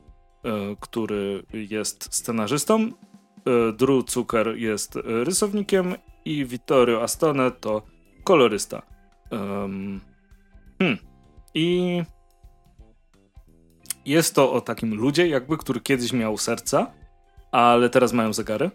[0.44, 2.80] e, który jest scenarzystą.
[2.80, 2.92] E,
[3.72, 5.94] Drew Zucker jest rysownikiem
[6.24, 7.82] i Vittorio Astone to
[8.24, 8.82] kolorysta.
[9.30, 10.00] Hmm.
[11.54, 12.02] I
[14.06, 16.92] jest to o takim ludzie, jakby, który kiedyś miał serca,
[17.52, 18.70] ale teraz mają zegary.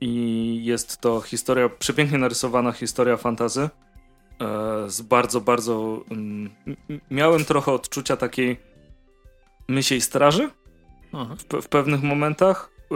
[0.00, 3.68] I jest to historia, przepięknie narysowana historia fantazy
[4.86, 6.00] z bardzo, bardzo.
[6.10, 6.50] Mm,
[7.10, 8.56] miałem trochę odczucia takiej
[9.68, 10.50] mysiej straży
[11.12, 12.70] w, w, pewnych momentach.
[12.92, 12.94] E,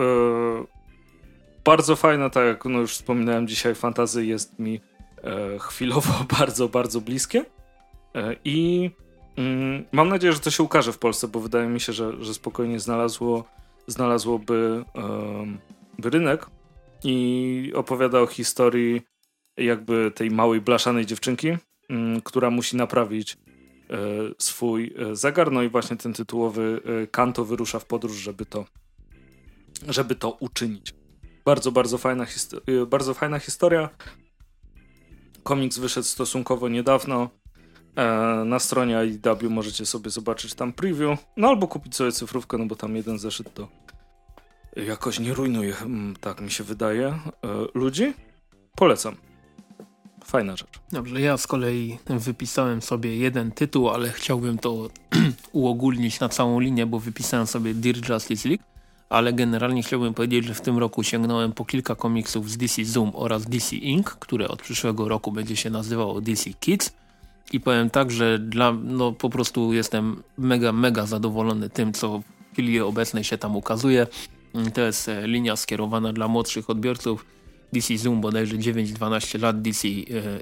[1.65, 4.81] bardzo fajna, tak jak no już wspominałem dzisiaj, fantazy jest mi
[5.25, 7.45] e, chwilowo bardzo, bardzo bliskie.
[8.45, 8.91] I
[9.37, 12.35] mm, mam nadzieję, że to się ukaże w Polsce, bo wydaje mi się, że, że
[12.35, 13.45] spokojnie znalazło,
[13.87, 14.85] znalazłoby
[16.05, 16.47] rynek
[17.05, 19.03] i opowiada o historii
[19.57, 21.49] jakby tej małej blaszanej dziewczynki,
[21.89, 23.37] mm, która musi naprawić e,
[24.39, 25.53] swój e, zegar.
[25.53, 28.65] No i właśnie ten tytułowy e, Kanto wyrusza w podróż, żeby to,
[29.89, 30.95] żeby to uczynić.
[31.45, 32.27] Bardzo, bardzo fajna,
[32.87, 33.91] bardzo fajna historia.
[35.43, 37.31] Komiks wyszedł stosunkowo niedawno.
[38.45, 42.77] Na stronie IDW możecie sobie zobaczyć tam preview, no albo kupić sobie cyfrówkę, no bo
[42.77, 43.69] tam jeden zeszyt to
[44.77, 47.19] jakoś nie rujnuje, mm, tak mi się wydaje,
[47.75, 48.15] ludzi.
[48.77, 49.17] Polecam.
[50.25, 50.81] Fajna rzecz.
[50.93, 54.89] Dobrze, ja z kolei wypisałem sobie jeden tytuł, ale chciałbym to
[55.53, 58.65] uogólnić na całą linię, bo wypisałem sobie Dear Justice League,
[59.09, 63.11] ale generalnie chciałbym powiedzieć, że w tym roku sięgnąłem po kilka komiksów z DC Zoom
[63.15, 66.93] oraz DC Inc., które od przyszłego roku będzie się nazywało DC Kids.
[67.53, 72.53] I powiem tak, że dla, no po prostu jestem mega, mega zadowolony tym, co w
[72.53, 74.07] chwili obecnej się tam ukazuje.
[74.75, 77.34] To jest linia skierowana dla młodszych odbiorców
[77.75, 79.93] DC Zoom bodajże 9-12 lat, DC e,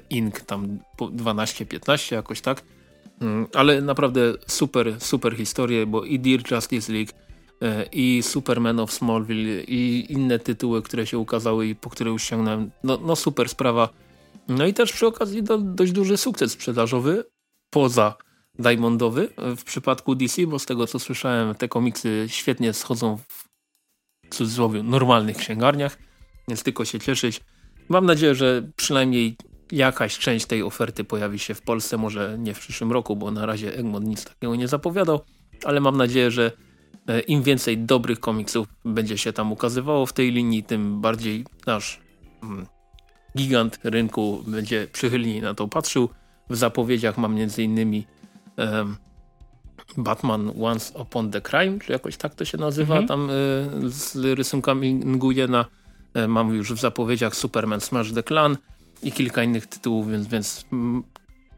[0.09, 0.41] Inc.
[0.41, 2.63] tam 12-15 jakoś tak.
[3.21, 7.11] Mm, ale naprawdę super, super historie, bo i Dear Justice League
[7.61, 12.23] e, i Superman of Smallville i inne tytuły, które się ukazały i po które już
[12.23, 12.71] sięgnąłem.
[12.83, 13.89] No, no super sprawa.
[14.47, 17.23] No i też przy okazji do, dość duży sukces sprzedażowy
[17.69, 18.15] poza
[18.59, 23.47] Diamondowy w przypadku DC, bo z tego co słyszałem te komiksy świetnie schodzą w
[24.29, 25.97] cudzysłowie normalnych księgarniach
[26.47, 27.41] więc tylko się cieszyć.
[27.89, 29.35] Mam nadzieję, że przynajmniej
[29.71, 33.45] jakaś część tej oferty pojawi się w Polsce, może nie w przyszłym roku, bo na
[33.45, 35.21] razie Egmont nic takiego nie zapowiadał,
[35.63, 36.51] ale mam nadzieję, że
[37.07, 41.99] e, im więcej dobrych komiksów będzie się tam ukazywało w tej linii, tym bardziej nasz
[42.43, 42.65] mm,
[43.37, 46.09] gigant rynku będzie przychylniej na to patrzył.
[46.49, 48.07] W zapowiedziach mam innymi
[48.57, 48.97] um,
[49.97, 53.07] Batman Once Upon the Crime, czy jakoś tak to się nazywa, mm -hmm.
[53.07, 55.65] tam y, z rysunkami Nguyena.
[56.13, 58.57] E, mam już w zapowiedziach Superman Smash the Clan
[59.03, 61.03] i kilka innych tytułów, więc, więc mm,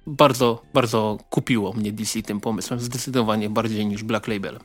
[0.08, 2.80] bardzo, bardzo kupiło mnie DC tym pomysłem.
[2.80, 4.60] Zdecydowanie bardziej niż Black Label.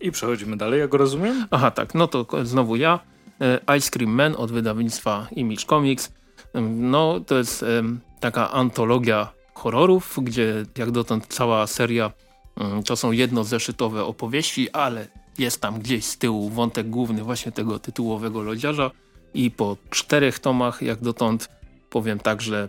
[0.00, 1.46] I przechodzimy dalej, jak rozumiem?
[1.50, 1.94] Aha, tak.
[1.94, 3.00] No to znowu ja.
[3.40, 6.12] E, Ice Cream Man od wydawnictwa Image Comics.
[6.70, 7.64] No, to jest
[8.20, 12.12] taka antologia horrorów, gdzie jak dotąd cała seria
[12.60, 17.78] Mm, to są jednozeszytowe opowieści, ale jest tam gdzieś z tyłu wątek główny właśnie tego
[17.78, 18.90] tytułowego lodziarza
[19.34, 21.48] i po czterech tomach jak dotąd
[21.90, 22.68] powiem tak, że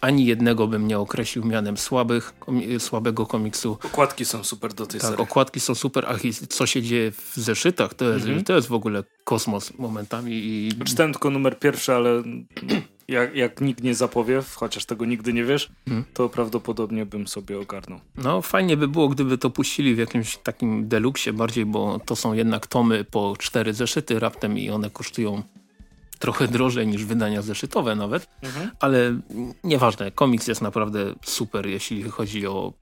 [0.00, 3.78] ani jednego bym nie określił mianem słabych, komi słabego komiksu.
[3.84, 5.22] Okładki są super do tej tak, serii.
[5.24, 6.14] okładki są super, a
[6.48, 8.44] co się dzieje w zeszytach, to jest, mhm.
[8.44, 10.32] to jest w ogóle kosmos momentami.
[10.32, 10.72] I...
[10.84, 12.22] Czytałem tylko numer pierwszy, ale
[13.08, 16.04] jak, jak nikt nie zapowie, chociaż tego nigdy nie wiesz, hmm.
[16.14, 18.00] to prawdopodobnie bym sobie ogarnął.
[18.16, 22.32] No fajnie by było, gdyby to puścili w jakimś takim deluksie bardziej, bo to są
[22.32, 25.42] jednak tomy po cztery zeszyty raptem i one kosztują
[26.18, 28.70] trochę drożej niż wydania zeszytowe nawet, mhm.
[28.80, 29.20] ale
[29.64, 32.72] nieważne, komiks jest naprawdę super, jeśli chodzi o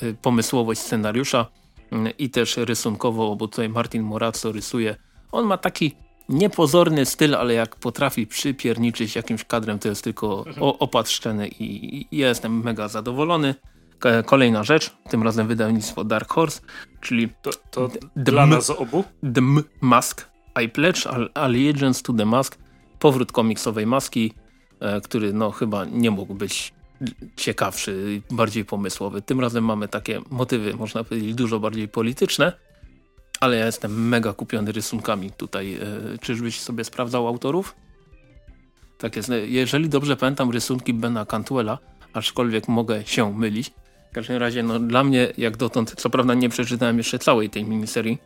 [0.00, 1.46] e, pomysłowość scenariusza
[1.90, 4.96] mm, i też rysunkowo, bo tutaj Martin Morazzo rysuje.
[5.32, 5.94] On ma taki
[6.28, 10.62] niepozorny styl, ale jak potrafi przypierniczyć jakimś kadrem, to jest tylko mhm.
[10.78, 13.54] opatrzczeny i, i ja mega zadowolony.
[14.26, 16.60] Kolejna rzecz, tym razem wydawnictwo Dark Horse,
[17.00, 19.04] czyli to, to dla nas obu?
[19.34, 19.40] The
[19.80, 20.32] Mask.
[20.64, 22.58] I pledge allegiance to the mask
[22.98, 24.32] powrót komiksowej maski,
[24.80, 26.72] e, który no chyba nie mógł być
[27.36, 29.22] ciekawszy, bardziej pomysłowy.
[29.22, 32.52] Tym razem mamy takie motywy, można powiedzieć, dużo bardziej polityczne,
[33.42, 35.74] ale ja jestem mega kupiony rysunkami tutaj.
[35.74, 37.74] E, czyżbyś sobie sprawdzał autorów?
[38.98, 39.30] Tak jest.
[39.46, 41.78] Jeżeli dobrze pamiętam rysunki Bena Cantwella,
[42.12, 43.70] aczkolwiek mogę się mylić.
[44.10, 47.64] W każdym razie, no dla mnie, jak dotąd, co prawda nie przeczytałem jeszcze całej tej
[47.64, 48.18] miniserii.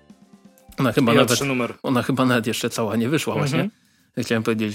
[0.78, 1.40] Ona chyba, nawet,
[1.82, 3.50] ona chyba nawet jeszcze cała nie wyszła mhm.
[3.50, 3.70] właśnie
[4.22, 4.74] Chciałem powiedzieć,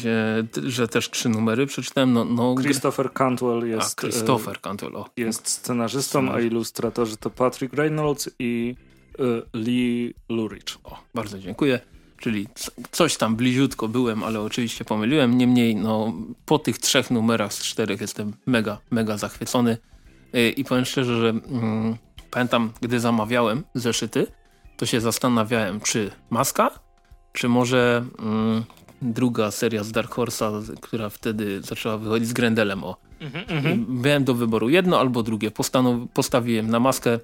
[0.67, 2.13] że też trzy numery przeczytałem.
[2.13, 5.09] No, no, Christopher Cantwell jest, a, Christopher Cantwell, o.
[5.17, 8.75] jest scenarzystą, a ilustratorzy to Patrick Reynolds i
[9.53, 10.63] Lee Lurich.
[10.83, 11.79] O, bardzo dziękuję.
[12.17, 12.47] Czyli
[12.91, 15.37] coś tam bliziutko byłem, ale oczywiście pomyliłem.
[15.37, 16.13] Niemniej no,
[16.45, 19.77] po tych trzech numerach z czterech jestem mega, mega zachwycony.
[20.35, 21.97] Y, I powiem szczerze, że mm,
[22.31, 24.27] pamiętam, gdy zamawiałem zeszyty,
[24.77, 26.79] to się zastanawiałem, czy maska,
[27.33, 28.63] czy może mm,
[29.01, 32.83] druga seria z Dark Horse'a, która wtedy zaczęła wychodzić z Grendelem.
[32.83, 32.97] O.
[33.49, 34.01] Mm.
[34.01, 35.51] Miałem do wyboru jedno albo drugie.
[36.13, 37.19] postawiłem na maskę.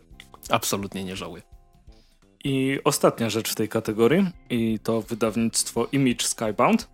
[0.50, 1.42] Absolutnie nie żałuję.
[2.44, 6.88] I ostatnia rzecz w tej kategorii i to wydawnictwo Image Skybound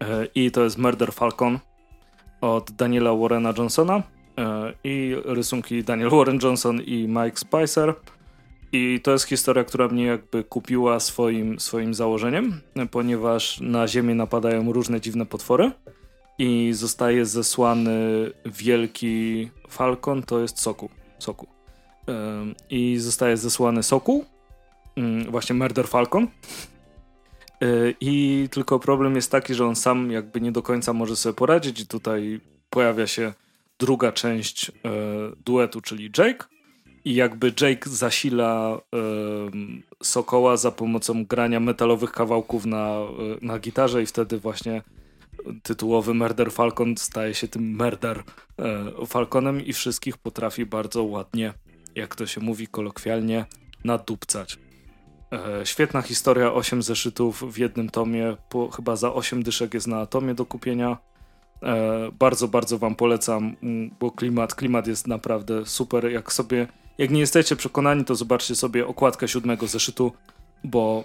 [0.00, 1.58] e, i to jest Murder Falcon
[2.40, 4.02] od Daniela Warrena Johnsona
[4.38, 7.94] e, i rysunki Daniel Warren Johnson i Mike Spicer.
[8.72, 14.72] I to jest historia, która mnie jakby kupiła swoim, swoim założeniem, ponieważ na Ziemię napadają
[14.72, 15.70] różne dziwne potwory
[16.38, 20.88] i zostaje zesłany wielki falkon, to jest soku.
[21.18, 21.46] soku.
[22.70, 24.24] I zostaje zesłany soku,
[25.28, 26.24] właśnie Murder Falcon.
[26.24, 27.66] E,
[28.00, 31.80] I tylko problem jest taki, że on sam jakby nie do końca może sobie poradzić
[31.80, 32.40] i tutaj
[32.70, 33.32] pojawia się
[33.78, 34.72] druga część e,
[35.44, 36.44] duetu, czyli Jake
[37.04, 43.00] i jakby Jake zasila y, Sokoła za pomocą grania metalowych kawałków na,
[43.42, 44.82] y, na gitarze i wtedy właśnie
[45.62, 48.22] tytułowy Murder Falcon staje się tym Murder
[49.02, 51.54] y, Falconem i wszystkich potrafi bardzo ładnie,
[51.94, 53.44] jak to się mówi kolokwialnie,
[53.84, 54.58] nadupcać.
[55.32, 60.06] E, świetna historia, 8 zeszytów w jednym tomie, po, chyba za 8 dyszek jest na
[60.06, 60.96] tomie do kupienia.
[61.62, 63.56] E, bardzo, bardzo wam polecam,
[64.00, 66.12] bo klimat, klimat jest naprawdę super.
[66.12, 66.66] Jak sobie
[67.00, 70.12] jak nie jesteście przekonani, to zobaczcie sobie okładkę siódmego zeszytu,
[70.64, 71.04] bo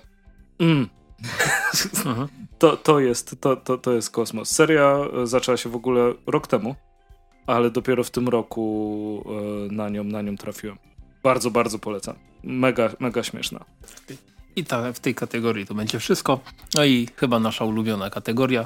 [0.60, 0.90] mm,
[2.60, 4.50] to, to, jest, to, to, to jest kosmos.
[4.50, 6.76] Seria e, zaczęła się w ogóle rok temu,
[7.48, 9.24] ale dopiero w tym roku
[9.72, 10.78] na nią, na nią trafiłem.
[11.26, 12.16] Bardzo, bardzo polecam.
[12.44, 13.66] Mega, mega śmieszna.
[14.56, 16.40] I ta, w tej kategorii to będzie wszystko.
[16.76, 18.66] No i chyba nasza ulubiona kategoria,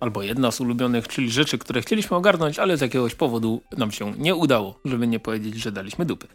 [0.00, 4.12] albo jedna z ulubionych, czyli rzeczy, które chcieliśmy ogarnąć, ale z jakiegoś powodu nam się
[4.18, 6.26] nie udało, żeby nie powiedzieć, że daliśmy dupy.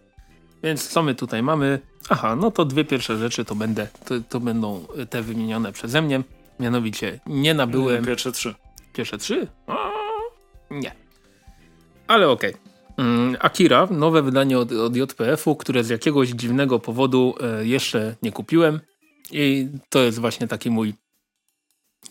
[0.63, 1.79] Więc co my tutaj mamy?
[2.09, 6.23] Aha, no to dwie pierwsze rzeczy to, będę, to, to będą te wymienione przeze mnie.
[6.59, 8.05] Mianowicie nie nabyłem...
[8.05, 8.55] Pierwsze trzy.
[8.93, 9.47] Pierwsze trzy?
[9.67, 9.91] O,
[10.71, 10.91] nie.
[12.07, 12.53] Ale okej.
[12.53, 12.74] Okay.
[12.97, 18.31] Mm, Akira, nowe wydanie od, od JPF-u, które z jakiegoś dziwnego powodu e, jeszcze nie
[18.31, 18.79] kupiłem.
[19.31, 20.93] I to jest właśnie taki mój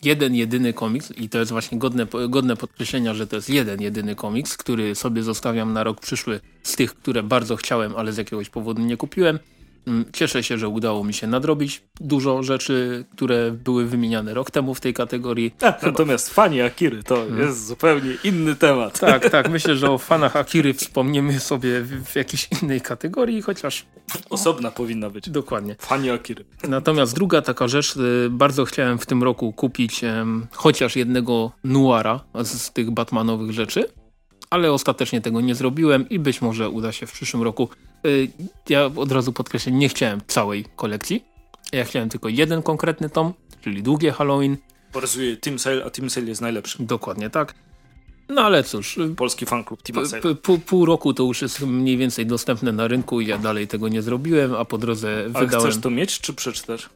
[0.03, 4.15] jeden, jedyny komiks i to jest właśnie godne, godne podkreślenia, że to jest jeden, jedyny
[4.15, 8.51] komiks, który sobie zostawiam na rok przyszły z tych, które bardzo chciałem, ale z jakiegoś
[8.51, 9.39] powodu nie kupiłem.
[9.87, 14.75] Mm, cieszę się, że udało mi się nadrobić dużo rzeczy, które były wymieniane rok temu
[14.75, 15.55] w tej kategorii.
[15.63, 17.41] A, natomiast fani Akiry to hmm.
[17.41, 18.99] jest zupełnie inny temat.
[18.99, 19.51] Tak, tak.
[19.51, 23.87] Myślę, że o fanach Akiry wspomniemy sobie w, w jakiejś innej kategorii, chociaż...
[24.31, 25.31] Osobna powinna być.
[25.31, 25.77] Dokładnie.
[25.79, 26.45] Fani Akiry.
[26.69, 30.01] Natomiast druga taka rzecz, y, bardzo chciałem w tym roku kupić
[30.53, 33.85] chociaż jednego Nuara z, z tych Batmanowych rzeczy
[34.51, 37.69] ale ostatecznie tego nie zrobiłem i być może uda się w przyszłym roku.
[38.07, 38.29] Y,
[38.69, 41.25] ja od razu podkreślę, nie chciałem całej kolekcji.
[41.73, 44.57] Ja chciałem tylko jeden konkretny tom, czyli długie Halloween.
[44.93, 46.83] Porysuje Team Sale, a Team Sale jest najlepszy.
[46.83, 47.55] Dokładnie tak.
[48.29, 48.99] No ale cóż.
[49.17, 50.35] Polski fanklub Team Sale.
[50.35, 53.89] Pół, pół roku to już jest mniej więcej dostępne na rynku i ja dalej tego
[53.89, 55.71] nie zrobiłem, a po drodze ale wydałem...
[55.71, 56.89] chcesz to mieć, czy przeczytać?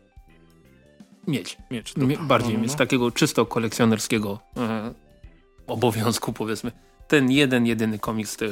[1.26, 1.56] Mieć.
[1.70, 2.58] Mieć, Bardziej no, no, no.
[2.58, 4.94] mieć, takiego czysto kolekcjonerskiego e,
[5.66, 6.72] obowiązku powiedzmy.
[7.08, 8.44] Ten jeden, jedyny komiks to,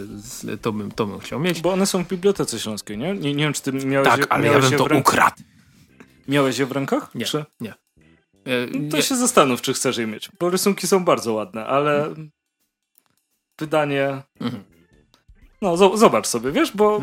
[0.63, 1.61] to, bym, to bym chciał mieć.
[1.61, 3.15] Bo one są w Bibliotece Śląskiej, nie?
[3.15, 5.43] Nie, nie wiem, czy ty miałeś Tak, je, ale ja bym to ukradł.
[6.29, 7.15] Miałeś je w rękach?
[7.15, 7.45] Nie, czy?
[7.61, 7.71] nie.
[7.71, 9.03] E, no to nie.
[9.03, 10.31] się zastanów, czy chcesz je mieć.
[10.41, 12.31] Bo rysunki są bardzo ładne, ale hmm.
[13.59, 14.23] wydanie...
[14.41, 14.65] Mhm.
[15.63, 17.01] No, zobacz sobie, wiesz, bo...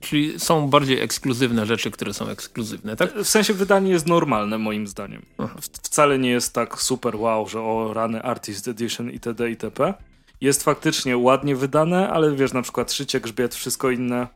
[0.00, 3.14] Czyli są bardziej ekskluzywne rzeczy, które są ekskluzywne, tak?
[3.14, 5.26] W sensie wydanie jest normalne, moim zdaniem.
[5.60, 9.50] Wcale nie jest tak super wow, że o rany Artist Edition itd.
[9.50, 9.94] itp.
[10.40, 14.28] Jest faktycznie ładnie wydane, ale wiesz, na przykład szycie, grzbiet, wszystko inne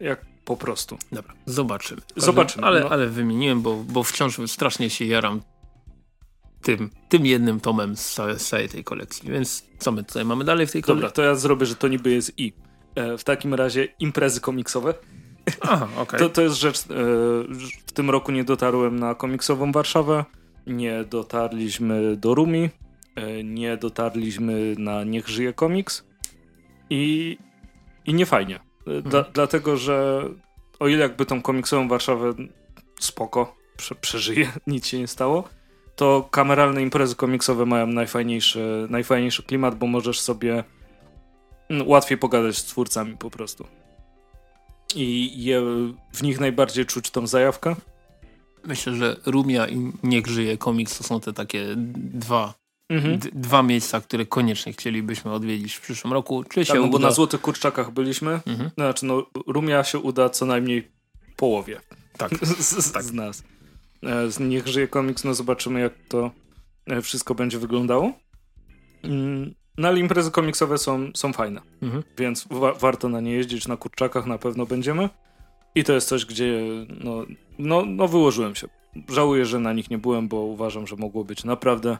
[0.00, 0.98] jak po prostu.
[1.12, 2.00] Dobra, zobaczymy.
[2.16, 2.66] Zobaczymy.
[2.66, 2.88] Ale, no.
[2.88, 5.40] ale wymieniłem, bo, bo wciąż strasznie się jaram
[6.62, 9.30] tym, tym jednym tomem z całej, z całej tej kolekcji.
[9.30, 11.02] Więc co my tutaj mamy dalej w tej kolekcji?
[11.02, 12.52] Dobra, to ja zrobię, że to niby jest i.
[12.94, 14.94] E, w takim razie imprezy komiksowe.
[15.60, 16.20] Aha, okay.
[16.20, 16.84] to, to jest rzecz, e,
[17.86, 20.24] w tym roku nie dotarłem na komiksową Warszawę,
[20.66, 22.70] nie dotarliśmy do Rumi,
[23.44, 26.04] nie dotarliśmy na Niech żyje komiks
[26.90, 27.38] i,
[28.04, 28.60] i nie fajnie.
[28.86, 29.32] E, dla, mhm.
[29.34, 30.28] Dlatego, że
[30.78, 32.34] o ile jakby tą komiksową Warszawę
[33.00, 35.48] spoko, prze, przeżyje, nic się nie stało,
[35.96, 40.64] to kameralne imprezy komiksowe mają najfajniejszy, najfajniejszy klimat, bo możesz sobie
[41.70, 43.66] no, łatwiej pogadać z twórcami po prostu.
[44.94, 45.60] I je,
[46.12, 47.76] w nich najbardziej czuć tą zajawkę.
[48.64, 52.54] Myślę, że Rumia i Niech żyje komiks to są te takie dwa
[52.88, 53.18] Mhm.
[53.32, 56.44] dwa miejsca, które koniecznie chcielibyśmy odwiedzić w przyszłym roku.
[56.44, 56.90] Czy tak, się no, uda?
[56.90, 58.40] bo na Złotych Kurczakach byliśmy.
[58.46, 58.70] Mhm.
[58.74, 60.88] Znaczy, no, Rumia się uda co najmniej
[61.36, 61.80] połowie.
[62.16, 62.46] Tak.
[62.58, 63.02] z, tak.
[63.02, 63.42] z nas.
[64.02, 66.30] E, niech żyje komiks, no zobaczymy jak to
[66.86, 68.12] e, wszystko będzie wyglądało.
[69.02, 72.02] Mm, no ale imprezy komiksowe są, są fajne, mhm.
[72.18, 75.08] więc wa warto na nie jeździć, na kurczakach na pewno będziemy.
[75.74, 76.62] I to jest coś, gdzie
[77.04, 77.24] no,
[77.58, 78.68] no, no wyłożyłem się.
[79.08, 81.98] Żałuję, że na nich nie byłem, bo uważam, że mogło być naprawdę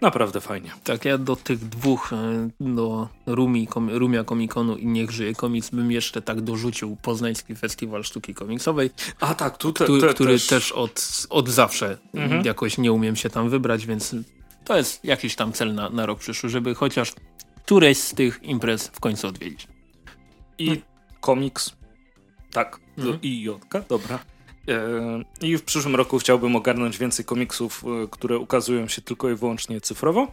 [0.00, 0.70] Naprawdę fajnie.
[0.84, 5.70] Tak, ja do tych dwóch, e, do Rumi, kom, Rumia Komikonu i Niech Żyje Komiks
[5.70, 8.90] bym jeszcze tak dorzucił Poznański Festiwal Sztuki Komiksowej.
[9.20, 12.44] A tak, tu te, te, te, który też, też od, od zawsze mhm.
[12.44, 14.14] jakoś nie umiem się tam wybrać, więc
[14.64, 17.12] to jest jakiś tam cel na, na rok przyszły, żeby chociaż
[17.64, 19.68] któreś z tych imprez w końcu odwiedzić.
[20.58, 20.82] I
[21.20, 21.76] komiks,
[22.52, 23.18] tak, mhm.
[23.22, 24.18] i Jotka, dobra.
[24.68, 29.34] E, I w przyszłym roku chciałbym ogarnąć więcej komiksów, e, które ukazują się tylko i
[29.34, 30.32] wyłącznie cyfrowo.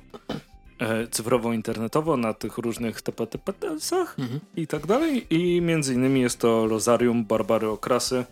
[0.80, 4.40] E, cyfrowo, internetowo, na tych różnych TPTPS-ach mhm.
[4.56, 5.28] i tak dalej.
[5.30, 8.26] I między innymi jest to Rosarium Barbary Okrasy,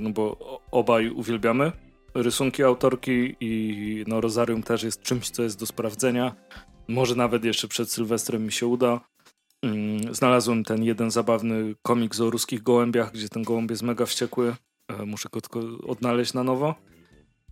[0.00, 1.72] no bo obaj uwielbiamy
[2.14, 6.34] rysunki autorki i no Rosarium też jest czymś, co jest do sprawdzenia.
[6.88, 9.00] Może nawet jeszcze przed Sylwestrem mi się uda.
[9.62, 14.54] Mm, znalazłem ten jeden zabawny komiks o ruskich gołębiach, gdzie ten gołąb jest mega wściekły
[15.06, 16.74] muszę go tylko odnaleźć na nowo.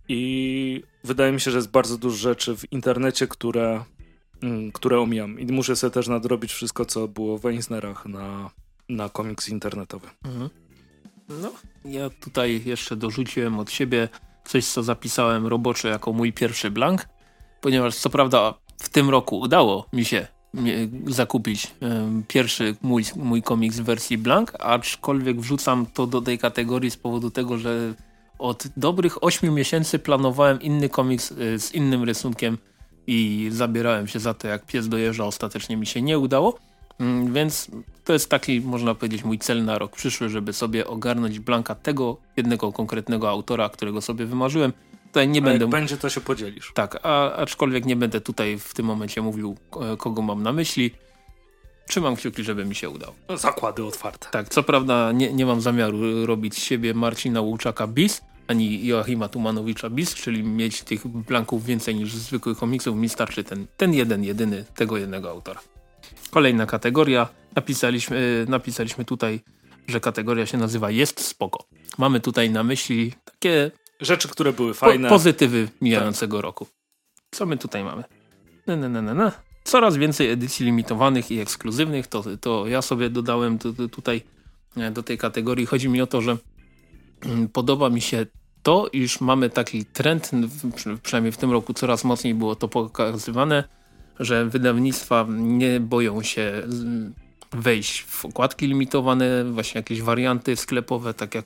[0.07, 3.83] I wydaje mi się, że jest bardzo dużo rzeczy w internecie, które,
[4.43, 5.39] mm, które omijam.
[5.39, 8.49] I muszę sobie też nadrobić wszystko, co było w Eisnerach na,
[8.89, 10.07] na komiks internetowy.
[10.25, 10.49] Mhm.
[11.29, 11.53] No,
[11.85, 14.09] ja tutaj jeszcze dorzuciłem od siebie
[14.45, 17.07] coś, co zapisałem robocze jako mój pierwszy blank,
[17.61, 20.27] ponieważ co prawda w tym roku udało mi się
[21.07, 21.71] zakupić
[22.27, 27.31] pierwszy mój, mój komiks w wersji blank, aczkolwiek wrzucam to do tej kategorii z powodu
[27.31, 27.93] tego, że
[28.39, 32.57] od dobrych 8 miesięcy planowałem inny komiks y, z innym rysunkiem
[33.07, 36.59] i zabierałem się za to jak pies dojeżdża, ostatecznie mi się nie udało.
[36.99, 37.71] Mm, więc
[38.03, 42.17] to jest taki, można powiedzieć, mój cel na rok przyszły, żeby sobie ogarnąć blanka tego
[42.37, 44.73] jednego konkretnego autora, którego sobie wymarzyłem
[45.13, 45.65] tutaj nie a będę...
[45.65, 46.71] Jak będzie, to się podzielisz.
[46.73, 49.57] Tak, a, aczkolwiek nie będę tutaj w tym momencie mówił,
[49.97, 50.91] kogo mam na myśli.
[51.87, 53.13] Trzymam kciuki, żeby mi się udało.
[53.29, 54.27] No, zakłady otwarte.
[54.31, 59.89] Tak, co prawda nie, nie mam zamiaru robić siebie Marcina Łuczaka bis, ani Joachima Tumanowicza
[59.89, 62.95] bis, czyli mieć tych blanków więcej niż zwykłych komiksów.
[62.95, 65.61] Mi starczy ten, ten jeden, jedyny, tego jednego autora.
[66.31, 67.27] Kolejna kategoria.
[67.55, 69.39] Napisaliśmy, napisaliśmy tutaj,
[69.87, 71.65] że kategoria się nazywa Jest spoko.
[71.97, 73.71] Mamy tutaj na myśli takie
[74.05, 75.09] Rzeczy, które były fajne.
[75.09, 76.43] Po, pozytywy mijającego tak.
[76.43, 76.67] roku.
[77.31, 78.03] Co my tutaj mamy?
[78.67, 79.31] Na, na, na, na,
[79.63, 82.07] Coraz więcej edycji limitowanych i ekskluzywnych.
[82.07, 83.59] To, to ja sobie dodałem
[83.91, 84.21] tutaj
[84.77, 85.65] e, do tej kategorii.
[85.65, 86.37] Chodzi mi o to, że
[87.25, 88.25] mm, podoba mi się
[88.63, 90.31] to, iż mamy taki trend,
[91.03, 93.63] przynajmniej w tym roku coraz mocniej było to pokazywane,
[94.19, 96.63] że wydawnictwa nie boją się
[97.51, 101.45] wejść w okładki limitowane, właśnie jakieś warianty sklepowe, tak jak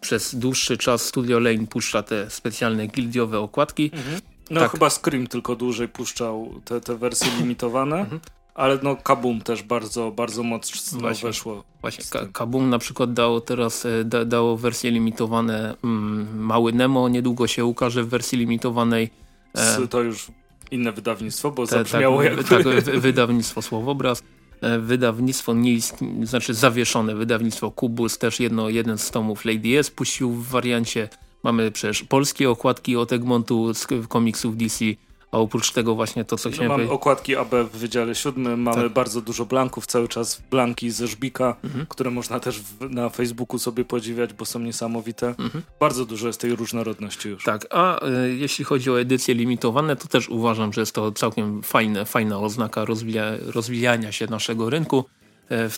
[0.00, 3.90] przez dłuższy czas Studio Lane puszcza te specjalne gildiowe okładki.
[3.94, 4.20] Mhm.
[4.50, 4.70] No tak.
[4.70, 7.98] chyba Scream tylko dłużej puszczał te, te wersje limitowane.
[7.98, 8.20] Mhm.
[8.54, 11.64] Ale no Kabum też bardzo, bardzo mocno właśnie, weszło.
[11.80, 17.08] Właśnie, Ka Kabum na przykład dało teraz e, da, dało wersje limitowane mm, Mały Nemo,
[17.08, 19.10] niedługo się ukaże w wersji limitowanej.
[19.54, 20.26] E, to już
[20.70, 22.44] inne wydawnictwo, bo te, zabrzmiało tak, jakby...
[22.44, 24.22] Tak, wydawnictwo Słowobraz.
[24.60, 25.78] E, wydawnictwo nie
[26.22, 31.08] znaczy zawieszone wydawnictwo Kubus, też jedno, jeden z tomów Lady S puścił w wariancie.
[31.42, 34.84] Mamy przecież polskie okładki od Egmontu z komiksów DC
[35.32, 37.00] a oprócz tego właśnie to, co no, chciałem Mamy powiedzieć...
[37.00, 38.92] okładki AB w Wydziale Siódmym, mamy tak.
[38.92, 41.86] bardzo dużo blanków, cały czas blanki ze Żbika, mhm.
[41.86, 45.28] które można też w, na Facebooku sobie podziwiać, bo są niesamowite.
[45.28, 45.62] Mhm.
[45.80, 47.44] Bardzo dużo jest tej różnorodności już.
[47.44, 51.62] Tak, a y, jeśli chodzi o edycje limitowane, to też uważam, że jest to całkiem
[51.62, 55.04] fajne, fajna oznaka rozwija, rozwijania się naszego rynku.
[55.50, 55.68] E,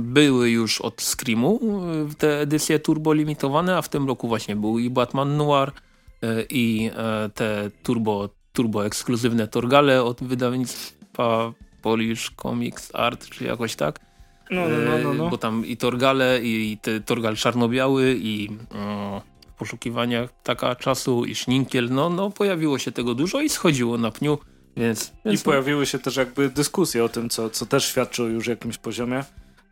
[0.00, 1.60] były już od Screamu
[2.10, 5.72] e, te edycje turbo limitowane, a w tym roku właśnie był i Batman Noir
[6.50, 6.90] i
[7.34, 8.28] te turbo
[8.58, 11.52] turbo ekskluzywne Torgale od wydawnictwa
[11.82, 14.00] Polish Comics Art, czy jakoś tak.
[14.50, 15.30] No, no, no, no, no.
[15.30, 21.34] Bo tam i Torgale, i, te Torgal czarno-biały, i o, w poszukiwaniach taka czasu, i
[21.34, 24.38] Szninkiel, no, no pojawiło się tego dużo i schodziło na pniu.
[24.76, 28.26] Więc, więc I pojawiły się też jakby dyskusje o tym, co, co też świadczy o
[28.26, 29.24] już jakimś poziomie.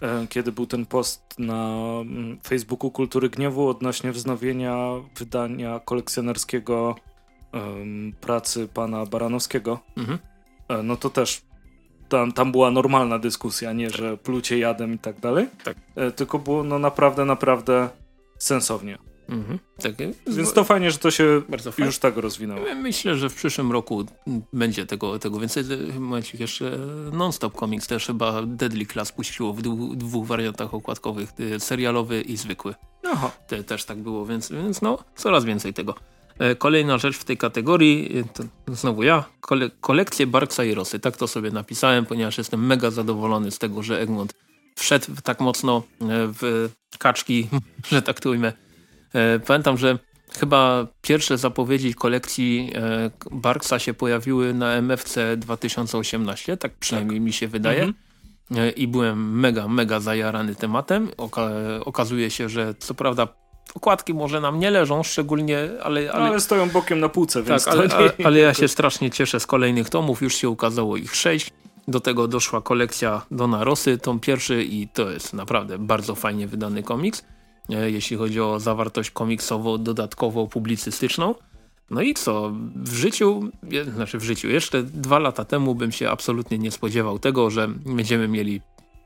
[0.03, 4.77] E, kiedy był ten post na mm, Facebooku Kultury Gniewu odnośnie wznowienia
[5.19, 6.97] wydania kolekcjonerskiego
[8.21, 10.19] pracy pana Baranowskiego, mhm.
[10.69, 11.43] E, no to też
[12.09, 13.97] tam, tam była normalna dyskusja, nie, tak.
[13.97, 15.77] że plucie jadem i tak dalej, tak.
[15.97, 17.89] E, tylko było no naprawdę, naprawdę
[18.39, 18.99] sensownie.
[19.29, 19.59] Mhm.
[19.83, 19.95] Tak.
[20.27, 21.43] Więc to fajnie, że to się
[21.79, 22.61] już tak rozwinęło.
[22.77, 24.05] Myślę, że w przyszłym roku
[24.53, 25.65] będzie tego, tego więcej.
[25.99, 26.79] Momencik jeszcze
[27.13, 32.75] Non-Stop Comics też chyba Deadly Class puściło w dwóch, dwóch wariantach okładkowych, serialowy i zwykły.
[33.13, 33.31] Aha.
[33.47, 35.95] Te, też tak było, więc, więc no coraz więcej tego.
[36.39, 38.19] E, kolejna rzecz w tej kategorii,
[38.69, 40.99] e, znowu ja, kole, kolekcje Barksa i Rosy.
[40.99, 44.35] Tak to sobie napisałem, ponieważ jestem mega zadowolony z tego, że Egmont
[44.77, 46.69] wszedł tak mocno e, w
[46.99, 47.49] kaczki,
[47.91, 48.53] że tak to ujmę.
[49.47, 49.99] Pamiętam, że
[50.39, 52.73] chyba pierwsze zapowiedzi kolekcji
[53.31, 57.25] Barksa się pojawiły na MFC 2018, tak przynajmniej tak.
[57.25, 57.83] mi się wydaje.
[57.83, 58.75] Mhm.
[58.77, 61.09] I byłem mega, mega zajarany tematem.
[61.17, 61.51] Oka
[61.85, 63.29] okazuje się, że co prawda
[63.77, 66.05] okładki może nam nie leżą szczególnie, ale...
[66.05, 67.65] No, ale, no, ale stoją bokiem na półce, więc...
[67.65, 71.15] Tak, ale, ale, ale, ja się strasznie cieszę z kolejnych tomów, już się ukazało ich
[71.15, 71.51] sześć.
[71.89, 76.83] Do tego doszła kolekcja Dona Rosy, tom pierwszy i to jest naprawdę bardzo fajnie wydany
[76.83, 77.25] komiks,
[77.71, 81.35] e, jeśli chodzi o zawartość komiksową, dodatkowo publicystyczną.
[81.91, 83.51] No i co, w życiu,
[83.95, 88.29] znaczy w życiu, jeszcze dwa lata temu bym się absolutnie nie spodziewał tego, że będziemy
[88.29, 88.61] mieli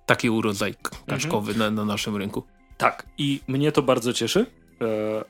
[0.07, 0.75] taki urodzaj
[1.07, 1.75] kaczkowy mhm.
[1.75, 2.43] na, na naszym rynku.
[2.81, 4.47] Tak, i mnie to bardzo cieszy.
[4.83, 5.25] E,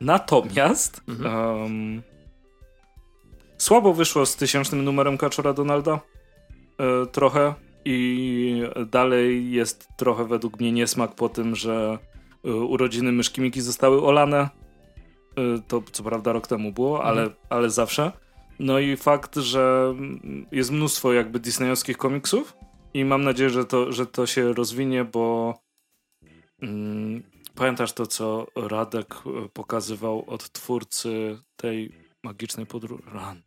[0.00, 1.60] natomiast mhm.
[1.60, 2.02] um,
[3.58, 6.00] słabo wyszło z tysięcznym numerem Kaczora Donalda.
[6.78, 7.54] E, trochę.
[7.88, 11.98] I dalej jest trochę według mnie niesmak po tym, że
[12.44, 14.48] e, urodziny myszki Miki zostały olane.
[15.68, 17.18] To co prawda rok temu było, mhm.
[17.18, 18.12] ale, ale zawsze.
[18.58, 19.94] No i fakt, że
[20.52, 22.56] jest mnóstwo jakby disneyowskich komiksów
[22.94, 25.54] i mam nadzieję, że to, że to się rozwinie, bo
[26.62, 27.22] Mm,
[27.56, 31.92] pamiętasz to, co Radek e, pokazywał od twórcy tej
[32.22, 33.02] magicznej podróży?
[33.06, 33.42] Run.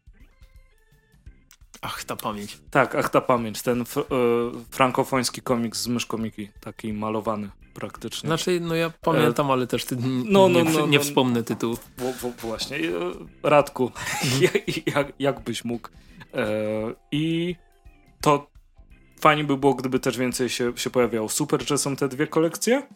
[1.82, 2.58] Ach, ta pamięć.
[2.72, 3.62] Tak, ach, ta pamięć.
[3.62, 4.06] Ten fr e,
[4.72, 8.28] frankofoński komiks z myszkomiki, taki malowany praktycznie.
[8.28, 9.54] Znaczy, no ja pamiętam, e...
[9.54, 11.78] ale też ty no, no, nie, no, nie no, wspomnę tytułu.
[12.42, 12.78] właśnie.
[12.78, 12.82] E,
[13.44, 13.92] Radku,
[14.96, 15.90] jak, jak byś mógł?
[16.34, 16.46] E,
[17.12, 17.56] I
[18.22, 18.52] to
[19.20, 21.30] fajnie by było, gdyby też więcej się, się pojawiało.
[21.30, 22.88] Super, że są te dwie kolekcje,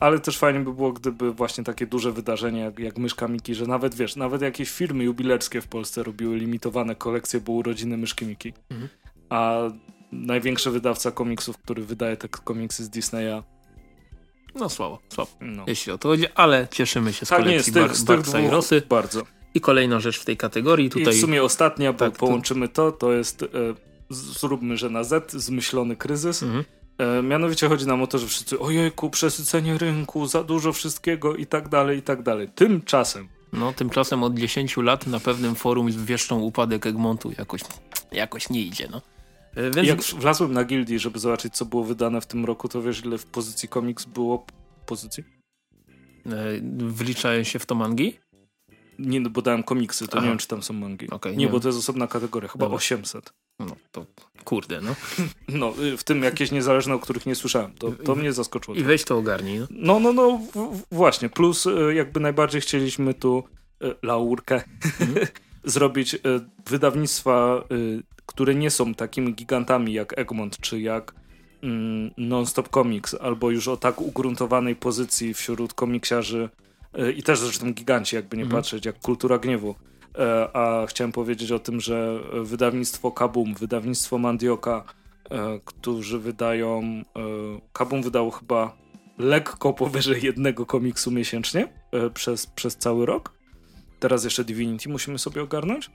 [0.00, 3.66] ale też fajnie by było, gdyby właśnie takie duże wydarzenia jak, jak Myszka Miki, że
[3.66, 8.52] nawet wiesz, nawet jakieś firmy jubilerskie w Polsce robiły limitowane kolekcje, bo urodziny Myszki Miki.
[8.70, 8.88] Mhm.
[9.28, 9.58] A
[10.12, 13.42] największy wydawca komiksów, który wydaje te komiksy z Disneya
[14.54, 15.64] no słabo, słabo, no.
[15.66, 18.16] jeśli o to chodzi, ale cieszymy się z tak, kolekcji nie, z tych, z tych
[18.16, 18.82] Barksa i Rosy.
[18.88, 19.22] Bardzo.
[19.54, 20.90] I kolejna rzecz w tej kategorii.
[20.90, 21.14] Tutaj...
[21.14, 23.46] I w sumie ostatnia, bo tak, połączymy to, to jest e,
[24.10, 26.42] zróbmy, że na Z, zmyślony kryzys.
[26.42, 26.64] Mhm.
[26.98, 31.46] E, mianowicie chodzi nam o to, że wszyscy ojejku, przesycenie rynku, za dużo wszystkiego i
[31.46, 32.48] tak dalej, i tak dalej.
[32.54, 37.32] Tymczasem no, tymczasem od 10 lat na pewnym forum wieszczą upadek Egmontu.
[37.38, 37.60] Jakoś,
[38.12, 39.02] jakoś nie idzie, no.
[39.56, 39.88] E, więc...
[39.88, 43.18] Jak wlazłem na gildii, żeby zobaczyć, co było wydane w tym roku, to wiesz, ile
[43.18, 44.46] w pozycji komiks było
[44.86, 45.24] pozycji?
[46.26, 46.30] E,
[46.78, 48.18] wliczają się w to mangi?
[48.98, 50.24] Nie, bo dałem komiksy, to Aha.
[50.24, 51.10] nie wiem, czy tam są mangi.
[51.10, 52.76] Okay, nie, nie, bo to jest osobna kategoria, chyba Dobra.
[52.76, 53.32] 800.
[53.58, 54.06] No to
[54.44, 54.94] Kurde, no.
[55.48, 57.72] No, y, w tym jakieś niezależne, o których nie słyszałem.
[57.72, 58.76] To, to mnie zaskoczyło.
[58.76, 59.60] I weź to ogarnij.
[59.70, 61.28] No, no, no, no właśnie.
[61.28, 63.44] Plus y, jakby najbardziej chcieliśmy tu
[63.84, 64.62] y, laurkę
[65.00, 65.26] mhm.
[65.64, 66.16] zrobić
[66.66, 67.64] wydawnictwa,
[68.26, 71.14] które nie są takimi gigantami jak Egmont, czy jak
[71.62, 76.48] mm, Non-Stop Comics, albo już o tak ugruntowanej pozycji wśród komiksiarzy
[77.16, 78.62] i też zresztą giganci, jakby nie mhm.
[78.62, 79.74] patrzeć, jak Kultura Gniewu
[80.18, 84.84] E, a chciałem powiedzieć o tym, że wydawnictwo Kabum, wydawnictwo Mandioka,
[85.30, 86.82] e, którzy wydają.
[86.82, 87.02] E,
[87.72, 88.76] Kabum wydało chyba
[89.18, 91.68] lekko powyżej jednego komiksu miesięcznie
[92.14, 93.32] przez, przez cały rok.
[94.00, 95.90] Teraz jeszcze Divinity musimy sobie ogarnąć.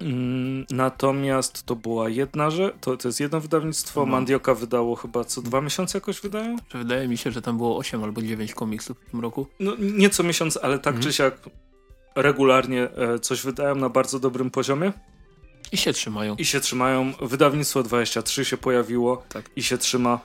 [0.00, 4.06] Mm, natomiast to była jedna rzecz, to, to jest jedno wydawnictwo, no.
[4.06, 6.56] Mandioka wydało chyba co dwa miesiące jakoś wydają?
[6.74, 9.46] Wydaje mi się, że tam było 8 albo 9 komiksów w tym roku.
[9.60, 11.02] No nie co miesiąc, ale tak mhm.
[11.02, 11.40] czy siak
[12.14, 14.92] regularnie e, coś wydają na bardzo dobrym poziomie.
[15.72, 16.36] I się trzymają.
[16.36, 17.12] I się trzymają.
[17.20, 19.50] Wydawnictwo 23 się pojawiło tak.
[19.56, 20.20] i się trzyma.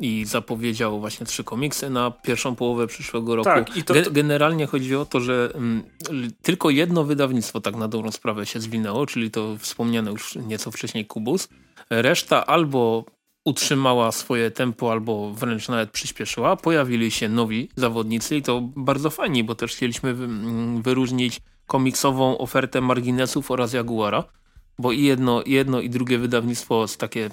[0.00, 3.44] I zapowiedziało właśnie trzy komiksy na pierwszą połowę przyszłego roku.
[3.44, 4.10] Tak, i to, to...
[4.10, 5.82] Generalnie chodzi o to, że mm,
[6.42, 11.06] tylko jedno wydawnictwo tak na dobrą sprawę się zwinęło, czyli to wspomniane już nieco wcześniej
[11.06, 11.48] Kubus.
[11.90, 13.04] Reszta albo
[13.44, 16.56] utrzymała swoje tempo albo wręcz nawet przyspieszyła.
[16.56, 20.14] Pojawili się nowi zawodnicy i to bardzo fajnie, bo też chcieliśmy
[20.82, 24.24] wyróżnić komiksową ofertę marginesów oraz Jaguara,
[24.78, 27.30] bo i jedno, jedno i drugie wydawnictwo z takie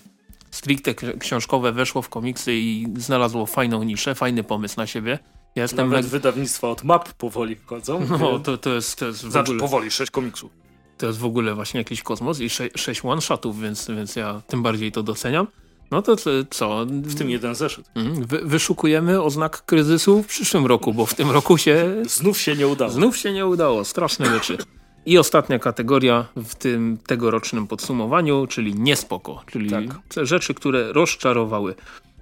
[0.53, 5.19] stricte książkowe weszło w komiksy i znalazło fajną niszę, fajny pomysł na siebie.
[5.55, 8.07] Ja jestem Nawet wydawnictwa od map powoli wchodzą.
[8.19, 9.59] No, to, to jest, to jest w znaczy, ogóle...
[9.59, 10.51] powoli, sześć komiksów.
[10.97, 14.63] To jest w ogóle właśnie jakiś kosmos i sze sześć one-shotów, więc, więc ja tym
[14.63, 15.47] bardziej to doceniam.
[15.91, 16.15] No to
[16.49, 16.85] co?
[16.85, 17.91] W tym jeden zeszyt.
[17.95, 18.25] Mhm.
[18.25, 21.95] Wy, wyszukujemy oznak kryzysu w przyszłym roku, bo w tym roku się...
[22.07, 22.91] Znów się nie udało.
[22.91, 23.85] Znów się nie udało.
[23.85, 24.57] Straszne rzeczy.
[25.05, 29.83] I ostatnia kategoria w tym tegorocznym podsumowaniu, czyli niespoko, czyli tak.
[30.25, 31.75] rzeczy, które rozczarowały.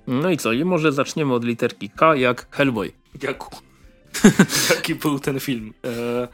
[0.08, 0.52] No i co?
[0.52, 2.92] I może zaczniemy od literki K, jak Hellboy.
[3.24, 3.44] Jak...
[4.76, 5.74] Jaki był ten film?
[5.86, 6.28] E...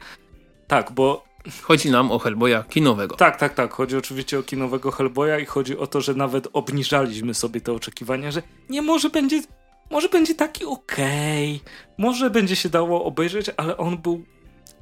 [0.66, 1.28] Tak, bo
[1.62, 3.16] Chodzi nam o Hellboya kinowego.
[3.16, 3.72] Tak, tak, tak.
[3.72, 8.30] Chodzi oczywiście o kinowego Hellboya i chodzi o to, że nawet obniżaliśmy sobie te oczekiwania,
[8.30, 9.42] że nie może będzie,
[9.90, 14.24] może będzie taki okej, okay, może będzie się dało obejrzeć, ale on był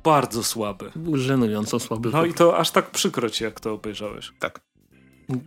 [0.07, 0.91] bardzo słaby.
[0.97, 2.11] Był żenująco słaby.
[2.13, 4.33] No i to aż tak przykro ci, jak to obejrzałeś.
[4.39, 4.61] Tak.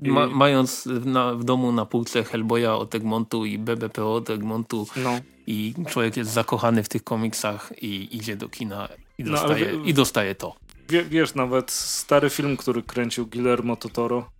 [0.01, 5.20] Ma, mając na, w domu na półce Hellboya od Egmontu i BBPO od Egmontu no.
[5.47, 9.86] i człowiek jest zakochany w tych komiksach i idzie do kina i no, dostaje, no,
[9.86, 10.55] i dostaje to
[10.89, 14.32] wiesz, nawet stary film, który kręcił Guillermo Totoro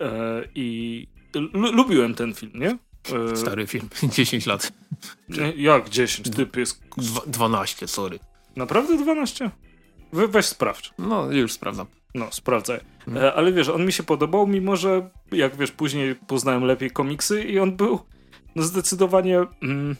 [0.00, 1.06] e, i
[1.54, 2.78] lubiłem ten film, nie?
[3.32, 4.72] E, stary film, 10 lat.
[5.28, 6.30] Nie, jak 10?
[6.36, 6.82] Typ jest...
[7.26, 8.18] 12, sorry.
[8.56, 9.50] Naprawdę 12?
[10.12, 10.94] We, weź sprawdź.
[10.98, 11.86] No, już sprawdzam.
[12.14, 12.80] No, sprawdzaj.
[13.16, 17.44] E, ale wiesz, on mi się podobał, mimo że, jak wiesz, później poznałem lepiej komiksy
[17.44, 17.98] i on był
[18.56, 19.44] no, zdecydowanie...
[19.62, 19.96] Mm,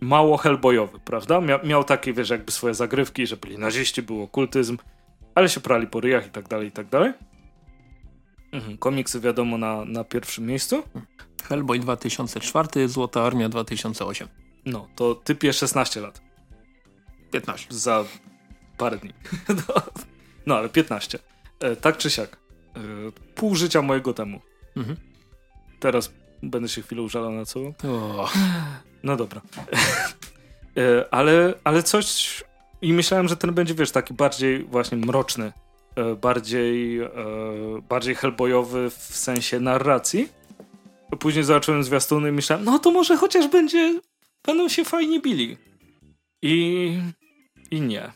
[0.00, 1.40] mało hellboyowy, prawda?
[1.40, 4.78] Mia miał takie, wiesz, jakby swoje zagrywki, że byli naziści, był okultyzm,
[5.34, 7.12] ale się prali po ryjach i tak dalej, i tak dalej.
[8.52, 8.78] Mhm.
[8.78, 10.82] Komiksy wiadomo na, na pierwszym miejscu.
[11.44, 14.28] Hellboy 2004, Złota Armia 2008.
[14.66, 16.29] No, to typie 16 lat.
[17.30, 17.66] 15.
[17.70, 18.04] Za
[18.78, 19.12] parę dni.
[19.48, 19.82] no,
[20.46, 21.18] no, ale 15.
[21.60, 22.36] E, tak czy siak.
[22.76, 22.80] E,
[23.34, 24.40] pół życia mojego temu.
[24.76, 24.96] Mhm.
[25.80, 26.12] Teraz
[26.42, 27.60] będę się chwilę użalał na co.
[27.60, 28.32] Oh.
[29.02, 29.40] No dobra.
[30.76, 32.44] E, ale, ale coś...
[32.82, 35.52] I myślałem, że ten będzie, wiesz, taki bardziej właśnie mroczny.
[35.96, 37.08] E, bardziej, e,
[37.88, 40.28] bardziej hellboyowy w sensie narracji.
[41.18, 44.00] Później zobaczyłem zwiastuny i myślałem, no to może chociaż będzie...
[44.46, 45.56] Będą się fajnie bili.
[46.42, 46.98] I...
[47.70, 48.12] I nie.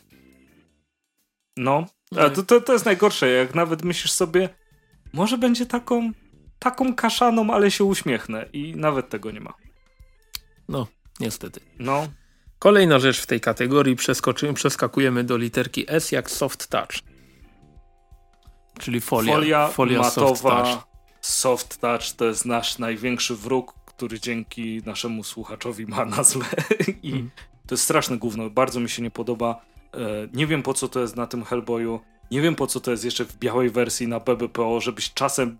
[1.57, 1.85] No.
[2.17, 4.49] A to, to, to jest najgorsze, jak nawet myślisz sobie,
[5.13, 6.11] może będzie taką,
[6.59, 8.45] taką kaszaną, ale się uśmiechnę.
[8.53, 9.53] I nawet tego nie ma.
[10.67, 10.87] No,
[11.19, 11.59] niestety.
[11.79, 12.07] No.
[12.59, 13.95] Kolejna rzecz w tej kategorii,
[14.53, 16.91] przeskakujemy do literki S jak soft touch.
[18.79, 19.33] Czyli folia.
[19.33, 20.87] Folia, folia matowa, soft touch.
[21.21, 26.45] soft touch to jest nasz największy wróg, który dzięki naszemu słuchaczowi ma nazwę.
[27.03, 27.31] I mm.
[27.67, 28.49] To jest straszne gówno.
[28.49, 29.61] Bardzo mi się nie podoba.
[29.93, 29.97] E,
[30.33, 31.99] nie wiem po co to jest na tym Hellboyu.
[32.31, 35.57] Nie wiem po co to jest jeszcze w białej wersji na BBPO, żebyś czasem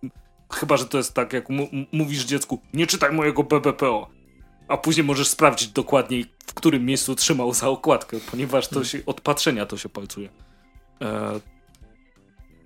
[0.53, 1.45] Chyba, że to jest tak, jak
[1.91, 4.09] mówisz dziecku, nie czytaj mojego BBPO
[4.67, 9.21] a później możesz sprawdzić dokładniej, w którym miejscu trzymał za okładkę, ponieważ to się, od
[9.21, 10.29] patrzenia to się palcuje.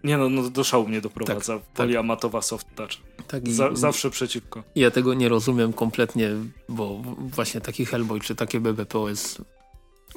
[0.04, 1.60] Nie no, no, do szału mnie doprowadza.
[1.60, 2.45] Tak, Poliamatowa tak.
[2.45, 2.91] soft touch.
[3.28, 4.64] Tak, za, zawsze przeciwko.
[4.76, 6.30] Ja tego nie rozumiem kompletnie,
[6.70, 9.41] bo właśnie taki Hellboy czy takie BBPO jest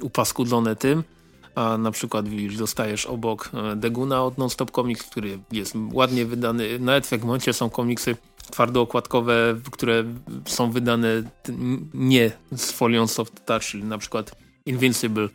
[0.02, 1.04] upaskudlone tym,
[1.54, 6.78] a na przykład widzisz, dostajesz obok Deguna od Nonstop Comics, który jest ładnie wydany.
[6.78, 8.16] Nawet w Egmoncie są komiksy
[8.50, 10.04] twardookładkowe, które
[10.46, 11.22] są wydane
[11.94, 14.34] nie z folią soft touch, czyli na przykład
[14.66, 15.28] Invincible,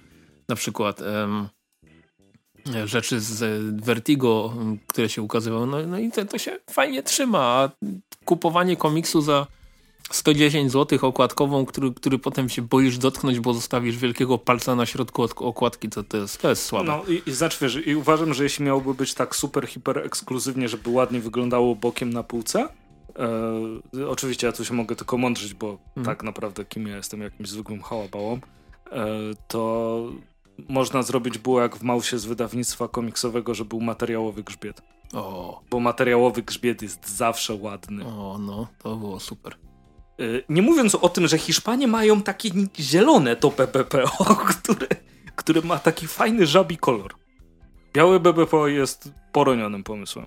[0.49, 1.47] na przykład um,
[2.85, 4.53] rzeczy z Vertigo,
[4.87, 5.67] które się ukazywały.
[5.67, 7.69] No, no i to, to, się fajnie trzyma, a
[8.25, 9.47] kupowanie komiksu za
[10.11, 15.27] 110 zł okładkową, który, który potem się boisz dotknąć, bo zostawisz wielkiego palca na środku
[15.35, 16.85] okładki, to, to, jest, to jest słabe.
[16.85, 20.89] No i, i znaczy i uważam, że jeśli miałoby być tak super, hiper ekskluzywnie, żeby
[20.89, 22.69] ładnie wyglądało bokiem na półce,
[23.99, 26.05] e, oczywiście ja tu się mogę tylko mądrzyć, bo mhm.
[26.05, 28.39] tak naprawdę kim ja jestem, jakimś zwykłym hałabałą,
[28.91, 29.07] e,
[29.47, 30.11] to
[30.69, 34.81] można zrobić było jak w Mausie z wydawnictwa komiksowego, że był materiałowy grzbiet.
[35.13, 35.61] O.
[35.69, 38.05] Bo materiałowy grzbiet jest zawsze ładny.
[38.05, 39.55] O, no, to było super.
[40.19, 42.49] Y, nie mówiąc o tym, że Hiszpanie mają takie
[42.79, 44.87] zielone to BBPO, które,
[45.35, 47.15] które ma taki fajny żabi kolor.
[47.93, 50.25] Białe BBPO jest poronionym pomysłem.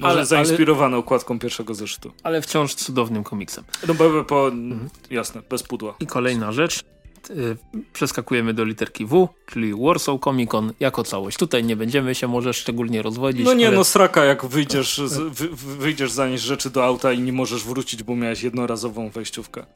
[0.00, 2.12] Może ale, zainspirowany ale, okładką pierwszego zeszytu.
[2.22, 3.64] Ale wciąż cudownym komiksem.
[3.88, 4.88] No BBPO, mhm.
[5.10, 5.94] jasne, bez pudła.
[6.00, 6.84] I kolejna rzecz.
[7.30, 7.56] Y,
[7.92, 11.38] przeskakujemy do literki W, czyli Warsaw Comic Con jako całość.
[11.38, 13.44] Tutaj nie będziemy się może szczególnie rozwodzić.
[13.44, 13.76] No nie, ale...
[13.76, 15.48] no sraka, jak wyjdziesz, z, wy,
[15.78, 19.66] wyjdziesz zanieść rzeczy do auta i nie możesz wrócić, bo miałeś jednorazową wejściówkę.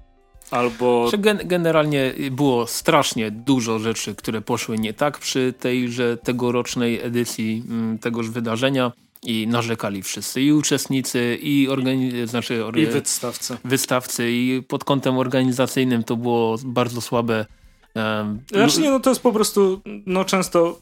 [0.51, 1.11] Albo...
[1.19, 7.99] Gen generalnie było strasznie dużo rzeczy, które poszły nie tak przy tejże tegorocznej edycji m,
[7.99, 13.57] tegoż wydarzenia i narzekali wszyscy, i uczestnicy, i, organi znaczy, I wystawcy.
[13.65, 17.47] wystawcy, i pod kątem organizacyjnym to było bardzo słabe.
[17.95, 20.79] Um, znaczy nie, no to jest po prostu no często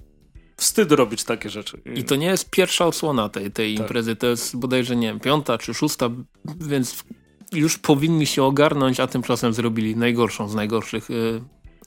[0.57, 1.80] wstyd robić takie rzeczy.
[1.95, 3.82] I to nie jest pierwsza odsłona tej, tej tak.
[3.82, 6.11] imprezy, to jest bodajże, nie wiem, piąta czy szósta,
[6.61, 7.05] więc
[7.53, 11.43] już powinni się ogarnąć, a tymczasem zrobili najgorszą z najgorszych y,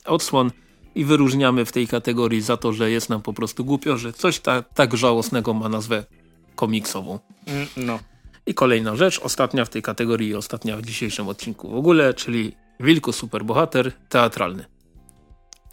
[0.06, 0.52] odsłon
[0.96, 4.40] i wyróżniamy w tej kategorii za to, że jest nam po prostu głupio, że coś
[4.40, 6.06] ta, tak żałosnego ma nazwę
[6.56, 7.20] komiksową.
[7.48, 8.00] Mm, no.
[8.46, 12.56] I kolejna rzecz, ostatnia w tej kategorii i ostatnia w dzisiejszym odcinku w ogóle, czyli
[12.80, 14.66] Wilku Superbohater teatralny.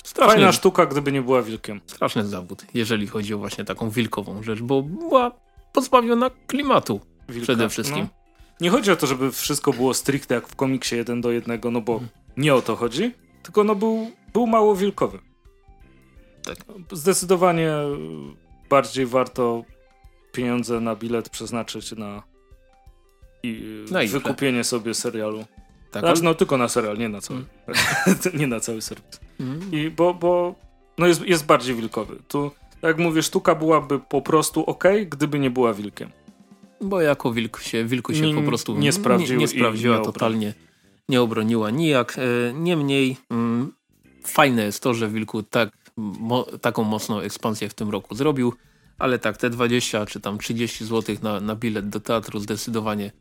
[0.05, 1.81] Straszny, Fajna sztuka, gdyby nie była wilkiem.
[1.87, 5.31] Straszny zawód, jeżeli chodzi o właśnie taką wilkową rzecz, bo była
[5.73, 8.03] pozbawiona klimatu Wilka, przede wszystkim.
[8.03, 8.21] No.
[8.61, 11.81] Nie chodzi o to, żeby wszystko było stricte jak w komiksie jeden do jednego, no
[11.81, 12.09] bo hmm.
[12.37, 13.13] nie o to chodzi,
[13.43, 15.19] tylko no był, był mało wilkowy.
[16.43, 16.57] Tak.
[16.93, 17.73] Zdecydowanie
[18.71, 19.65] bardziej warto
[20.33, 22.23] pieniądze na bilet przeznaczyć na,
[23.43, 25.45] i, na wykupienie sobie serialu.
[25.91, 28.19] Tak, znaczy, no tylko na serial, nie na cały, mm.
[28.41, 29.21] nie na cały serwis.
[29.41, 29.61] Mm.
[29.73, 30.55] I bo, bo
[30.99, 32.17] no jest, jest bardziej wilkowy.
[32.29, 32.51] Tu,
[32.83, 36.11] jak mówię, sztuka byłaby po prostu ok, gdyby nie była wilkiem.
[36.81, 40.05] Bo jako wilk się, wilku się nie, po prostu nie, sprawdził nie, nie sprawdziła, nie
[40.05, 40.55] totalnie
[41.11, 42.17] nie obroniła nijak.
[42.19, 43.73] E, niemniej mm,
[44.27, 48.55] fajne jest to, że wilku tak, mo, taką mocną ekspansję w tym roku zrobił
[49.01, 53.13] ale tak, te 20 czy tam 30 zł na, na bilet do teatru zdecydowanie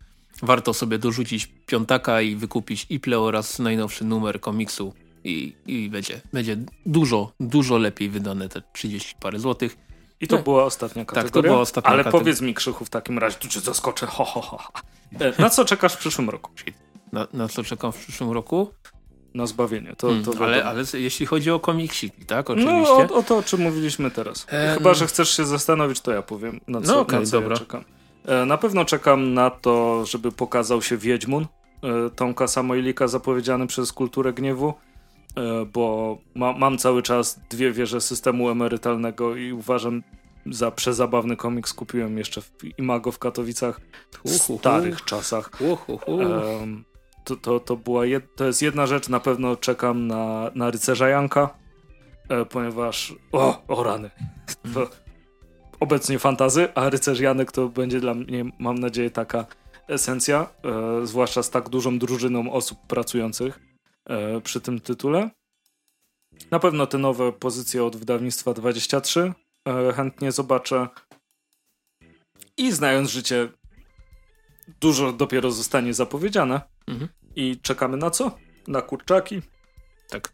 [0.44, 6.58] warto sobie dorzucić piątaka i wykupić Iple oraz najnowszy numer komiksu i, i będzie, będzie
[6.86, 9.78] dużo, dużo lepiej wydane te 30 parę złotych.
[10.22, 11.24] I to była ostatnia kategoria?
[11.24, 14.26] Tak, to była ostatnia Ale powiedz mi Krzychu w takim razie, tu cię zaskoczę, ho,
[14.26, 14.60] ho, ho.
[15.40, 16.52] Na co czekasz w przyszłym roku?
[17.12, 18.74] Na, na co czekam w przyszłym roku?
[19.34, 19.96] Na zbawienie.
[19.98, 22.50] To, hmm, to ale, ale jeśli chodzi o komiksiki, tak?
[22.50, 23.08] No, Oczywiście.
[23.10, 24.47] No, o, o to, o czym mówiliśmy teraz.
[24.50, 24.74] E...
[24.78, 27.54] Chyba, że chcesz się zastanowić, to ja powiem, na co, no, okay, na co dobra.
[27.54, 27.84] ja czekam.
[28.26, 31.46] E, na pewno czekam na to, żeby pokazał się Wiedźmun
[31.84, 34.74] e, Tomka Samojlika zapowiedziany przez Kulturę Gniewu,
[35.38, 40.04] e, bo ma, mam cały czas dwie wieże systemu emerytalnego i uważam
[40.46, 43.82] za przezabawny komiks kupiłem jeszcze w Imago w Katowicach
[44.26, 45.51] w starych czasach.
[47.24, 51.09] To, to, to, była jed, to jest jedna rzecz, na pewno czekam na, na Rycerza
[51.09, 51.50] Janka,
[52.29, 54.09] e, ponieważ o, o rany.
[54.74, 54.89] To,
[55.79, 59.46] obecnie fantazy, a Rycerz Janek to będzie dla mnie, mam nadzieję, taka
[59.87, 63.59] esencja, e, zwłaszcza z tak dużą drużyną osób pracujących
[64.05, 65.29] e, przy tym tytule.
[66.51, 69.33] Na pewno te nowe pozycje od wydawnictwa 23
[69.67, 70.87] e, chętnie zobaczę.
[72.58, 73.50] I znając życie,
[74.82, 76.62] dużo dopiero zostanie zapowiedziane.
[76.87, 77.09] Mhm.
[77.36, 78.32] I czekamy na co?
[78.67, 79.41] Na kurczaki.
[80.09, 80.33] Tak.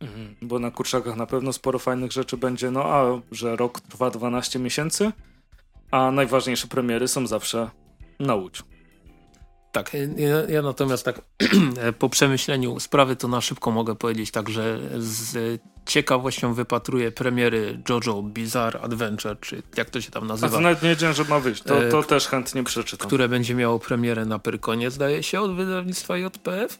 [0.00, 0.36] Mhm.
[0.42, 2.70] Bo na kurczakach na pewno sporo fajnych rzeczy będzie.
[2.70, 5.12] No a że rok trwa 12 miesięcy,
[5.90, 7.70] a najważniejsze premiery są zawsze
[8.20, 8.62] na Łódź.
[9.72, 11.22] Tak, ja, ja, natomiast tak
[11.98, 18.22] po przemyśleniu sprawy to na szybko mogę powiedzieć tak, że z ciekawością wypatruję premiery JoJo
[18.22, 20.46] Bizarre Adventure, czy jak to się tam nazywa.
[20.46, 23.06] A to nawet nie wiedziałem, że ma wyjść, to, to e, też chętnie przeczytam.
[23.06, 26.78] Które będzie miało premierę na Pyrkonie, zdaje się, od wydawnictwa JPF.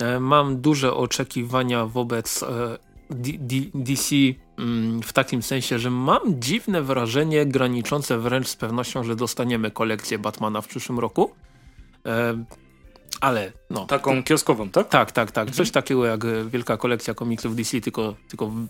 [0.00, 2.78] E, mam duże oczekiwania wobec e,
[3.10, 4.16] D D DC
[4.58, 10.18] mm, w takim sensie, że mam dziwne wrażenie graniczące wręcz z pewnością, że dostaniemy kolekcję
[10.18, 11.30] Batmana w przyszłym roku.
[13.14, 13.86] E, ale no.
[13.86, 14.88] Taką kioskową, tak?
[14.88, 15.50] Tak, tak, tak.
[15.50, 15.72] Coś mhm.
[15.72, 18.64] takiego jak wielka kolekcja komiksów DC, tylko, tylko w,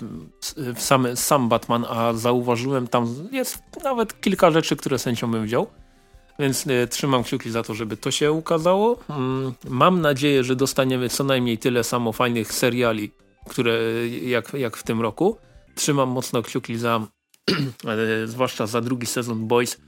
[0.75, 0.83] w
[1.15, 5.67] sam, Batman, a zauważyłem tam jest nawet kilka rzeczy, które sędzią bym wziął.
[6.39, 8.99] Więc e, trzymam kciuki za to, żeby to się ukazało.
[9.11, 13.11] Mm, mam nadzieję, że dostaniemy co najmniej tyle samo fajnych seriali,
[13.49, 13.79] które
[14.23, 15.37] jak, jak w tym roku.
[15.75, 17.01] Trzymam mocno kciuki za,
[18.23, 19.79] e, zwłaszcza za drugi sezon Boys,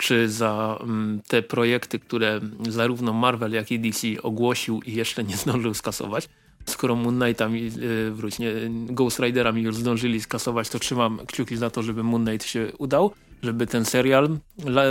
[0.00, 5.36] czy za mm, te projekty, które zarówno Marvel, jak i DC ogłosił i jeszcze nie
[5.36, 6.28] zdążył skasować.
[6.66, 11.70] Skoro Moon Knightami, yy, wróć, nie, Ghost Riderami już zdążyli skasować, to trzymam kciuki za
[11.70, 13.10] to, żeby Moon Knight się udał,
[13.42, 14.38] żeby ten serial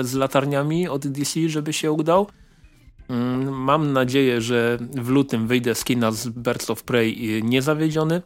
[0.01, 2.27] z latarniami od DC, żeby się udał.
[3.09, 8.21] Mm, mam nadzieję, że w lutym wyjdę z kina z Birds of Prey niezawiedziony.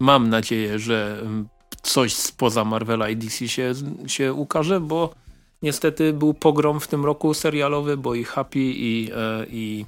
[0.00, 1.48] Mam nadzieję, że mm,
[1.82, 3.72] coś spoza Marvela i DC się,
[4.06, 5.27] się ukaże, bo
[5.62, 9.86] Niestety był pogrom w tym roku serialowy, bo i Happy i, e, i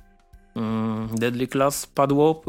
[0.57, 2.43] mm, Deadly Class padło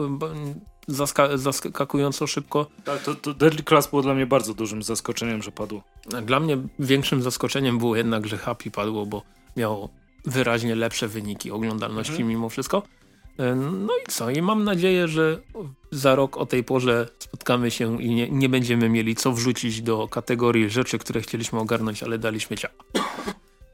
[0.87, 2.65] zaska zaskakująco szybko.
[2.83, 5.83] Tak, to, to, Deadly Class było dla mnie bardzo dużym zaskoczeniem, że padło.
[6.25, 9.21] Dla mnie większym zaskoczeniem było jednak, że Happy padło, bo
[9.57, 9.89] miało
[10.25, 12.29] wyraźnie lepsze wyniki oglądalności mhm.
[12.29, 12.83] mimo wszystko.
[13.37, 14.29] E, no i co?
[14.29, 15.41] I mam nadzieję, że
[15.91, 20.07] za rok o tej porze spotkamy się i nie, nie będziemy mieli co wrzucić do
[20.07, 22.73] kategorii rzeczy, które chcieliśmy ogarnąć, ale daliśmy ciała.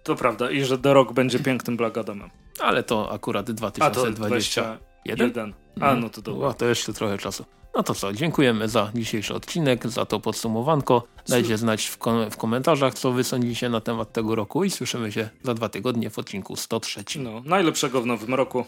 [0.04, 2.30] To prawda i że The Rock będzie pięknym Black Adamem.
[2.60, 5.54] Ale to akurat 2021.
[5.82, 6.48] A, no to dobra.
[6.48, 7.46] O, to jeszcze trochę czasu.
[7.76, 11.08] No to co, dziękujemy za dzisiejszy odcinek, za to podsumowanko.
[11.28, 15.12] Dajcie znać w, kom w, komentarzach, co wy sądzicie na temat tego roku i słyszymy
[15.12, 17.04] się za dwa tygodnie w odcinku 103.
[17.20, 18.66] No, najlepszego w nowym roku.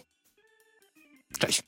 [1.39, 1.63] Cześć.